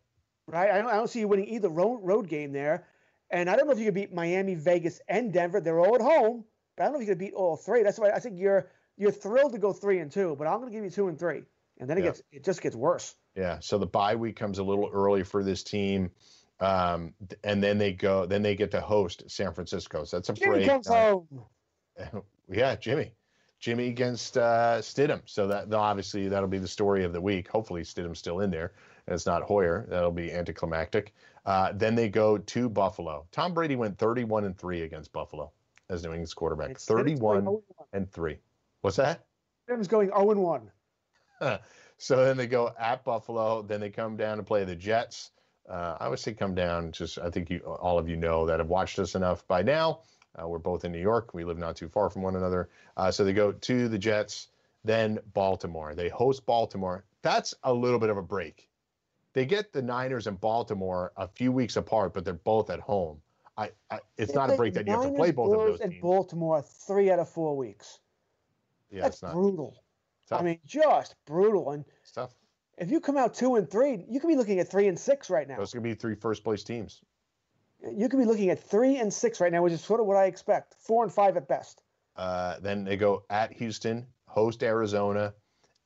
[0.47, 0.71] Right?
[0.71, 2.87] I don't, I don't see you winning either road, road game there.
[3.31, 5.61] And I don't know if you could beat Miami, Vegas, and Denver.
[5.61, 6.45] They're all at home,
[6.77, 7.83] but I don't know if you could beat all three.
[7.83, 10.71] That's why I think you're you're thrilled to go three and two, but I'm going
[10.71, 11.43] to give you two and three,
[11.79, 12.07] and then it Yeah.
[12.07, 13.15] gets it just gets worse.
[13.37, 13.59] Yeah.
[13.61, 16.11] So the bye week comes a little early for this team.
[16.61, 17.15] Um,
[17.45, 20.03] and then they go, then they get to host San Francisco.
[20.05, 20.67] So that's a Jimmy break.
[20.67, 21.45] comes Uh, home.
[22.51, 23.13] yeah, Jimmy.
[23.59, 25.23] Jimmy against uh, Stidham.
[25.27, 27.49] So that obviously that'll be the story of the week.
[27.49, 28.73] Hopefully Stidham's still in there
[29.07, 29.87] and it's not Hoyer.
[29.89, 31.15] That'll be anticlimactic.
[31.47, 33.27] Uh, then they go to Buffalo.
[33.33, 35.51] Tom Brady went 31 and three against Buffalo
[35.89, 36.71] as New England's quarterback.
[36.71, 37.59] It's- 31
[37.93, 38.39] and three.
[38.83, 39.25] What's that?
[39.69, 40.71] Stidham's going 0 and 1.
[42.01, 43.63] So then they go at Buffalo.
[43.63, 45.33] Then they come down to play the Jets.
[45.69, 46.93] Uh, I would say come down.
[46.93, 50.03] Just I think you, all of you know that have watched us enough by now.
[50.41, 51.35] Uh, we're both in New York.
[51.35, 52.69] We live not too far from one another.
[52.97, 54.49] Uh, so they go to the Jets,
[54.85, 55.95] then Baltimore.
[55.95, 57.05] They host Baltimore.
[57.23, 58.69] That's a little bit of a break.
[59.33, 63.21] They get the Niners and Baltimore a few weeks apart, but they're both at home.
[63.57, 65.91] I, I it's not a break that you have to play both of those and
[65.91, 66.03] teams.
[66.03, 67.99] Baltimore three out of four weeks.
[68.91, 69.83] Yeah, That's it's not brutal.
[70.29, 70.41] tough.
[70.41, 71.73] I mean, just brutal.
[71.73, 72.31] And it's tough.
[72.79, 75.29] if you come out two and three, you could be looking at three and six
[75.29, 75.57] right now.
[75.57, 77.03] Those are gonna be three first place teams.
[77.83, 80.17] You could be looking at three and six right now, which is sort of what
[80.17, 80.75] I expect.
[80.81, 81.83] Four and five at best.
[82.17, 85.33] Uh, then they go at Houston, host Arizona,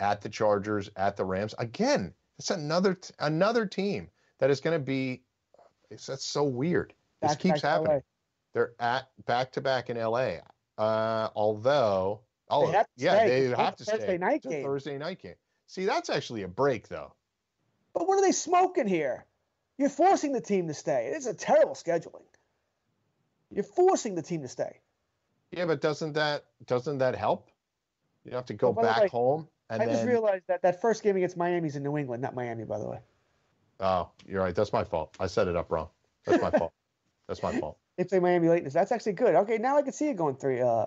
[0.00, 1.54] at the Chargers, at the Rams.
[1.58, 5.22] Again, it's another t- another team that is going to be.
[5.90, 6.94] It's that's so weird.
[7.20, 8.02] This Back- keeps back happening.
[8.54, 10.38] They're at back to back in LA.
[10.78, 14.18] Uh, although, oh to yeah, they have to Thursday stay.
[14.18, 14.64] night game.
[14.64, 15.34] Thursday night game.
[15.66, 17.14] See, that's actually a break though.
[17.94, 19.26] But what are they smoking here?
[19.78, 21.12] You're forcing the team to stay.
[21.14, 22.22] It's a terrible scheduling.
[23.50, 24.80] You're forcing the team to stay.
[25.50, 27.48] Yeah, but doesn't that doesn't that help?
[28.24, 29.94] You have to go the back way, home and I then.
[29.94, 32.88] just realized that that first game against Miami's in New England, not Miami, by the
[32.88, 32.98] way.
[33.80, 34.54] Oh, you're right.
[34.54, 35.16] That's my fault.
[35.18, 35.88] I set it up wrong.
[36.24, 36.72] That's my fault.
[37.28, 37.78] That's my fault.
[37.96, 38.70] They play Miami late.
[38.70, 39.34] That's actually good.
[39.34, 40.60] Okay, now I can see it going three.
[40.60, 40.86] Uh,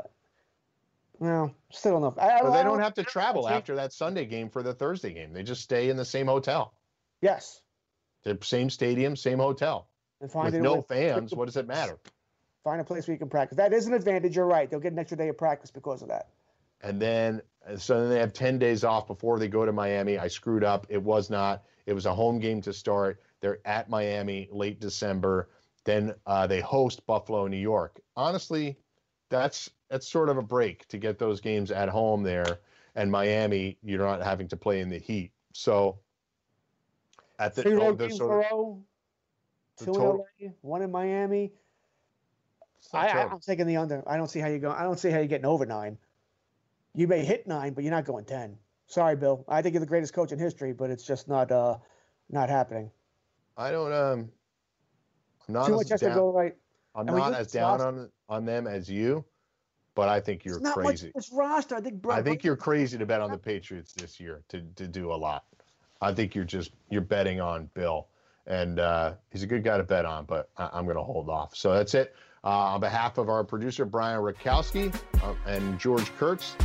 [1.19, 2.21] well, still don't know.
[2.21, 5.13] I, But I they don't have to travel after that Sunday game for the Thursday
[5.13, 5.33] game.
[5.33, 6.73] They just stay in the same hotel,
[7.21, 7.61] Yes,
[8.25, 9.87] the same stadium, same hotel.
[10.19, 11.97] and find With no fans, what does it matter?
[12.63, 13.57] Find a place where you can practice.
[13.57, 14.35] That is an advantage.
[14.35, 14.69] You're right.
[14.69, 16.29] They'll get an extra day of practice because of that.
[16.81, 17.41] And then,
[17.77, 20.17] so then they have 10 days off before they go to Miami.
[20.17, 20.87] I screwed up.
[20.89, 21.63] It was not.
[21.85, 23.21] It was a home game to start.
[23.39, 25.49] They're at Miami late December.
[25.83, 28.01] Then uh, they host Buffalo, New York.
[28.15, 28.77] Honestly,
[29.29, 32.59] that's that's sort of a break to get those games at home there.
[32.95, 35.31] And Miami, you're not having to play in the heat.
[35.53, 35.99] So
[37.39, 38.83] at the, Three oh, road games in sort a of- row.
[39.77, 40.01] the Two in
[40.47, 41.51] LA, one in Miami.
[42.93, 44.03] I, I, I'm taking the under.
[44.07, 44.69] I don't see how you go.
[44.71, 45.97] I don't see how you're getting over nine.
[46.93, 48.57] You may hit nine, but you're not going ten.
[48.87, 49.43] Sorry, Bill.
[49.47, 51.77] I think you're the greatest coach in history, but it's just not uh
[52.29, 52.91] not happening.
[53.57, 54.29] I don't um
[55.47, 56.55] I'm not Too as much has to down, go right.
[56.93, 59.25] I'm and not as down roster- on on them as you,
[59.95, 61.07] but I think you're It's not crazy.
[61.07, 61.75] much this roster.
[61.75, 62.01] I think.
[62.03, 65.11] Bro, I think you're crazy to bet on the Patriots this year to to do
[65.11, 65.45] a lot.
[66.01, 68.07] I think you're just you're betting on Bill,
[68.47, 71.29] and uh, he's a good guy to bet on, but I, I'm going to hold
[71.29, 71.55] off.
[71.55, 72.15] So that's it.
[72.43, 74.93] Uh, on behalf of our producer Brian Rakowski
[75.23, 76.55] uh, and George Kurtz,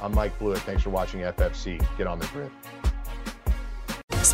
[0.00, 0.60] I'm Mike Blewett.
[0.60, 1.84] Thanks for watching FFC.
[1.98, 2.50] Get on the grid.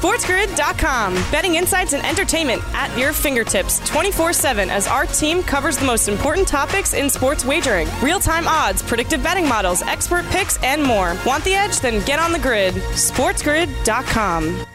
[0.02, 1.14] SportsGrid.com.
[1.30, 6.08] Betting insights and entertainment at your fingertips 24 7 as our team covers the most
[6.08, 11.16] important topics in sports wagering real time odds, predictive betting models, expert picks, and more.
[11.24, 11.78] Want the edge?
[11.78, 12.74] Then get on the grid.
[12.74, 14.66] SportsGrid.com.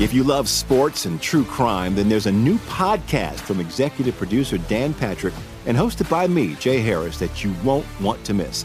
[0.00, 4.56] If you love sports and true crime, then there's a new podcast from executive producer
[4.56, 5.34] Dan Patrick
[5.66, 8.64] and hosted by me, Jay Harris, that you won't want to miss.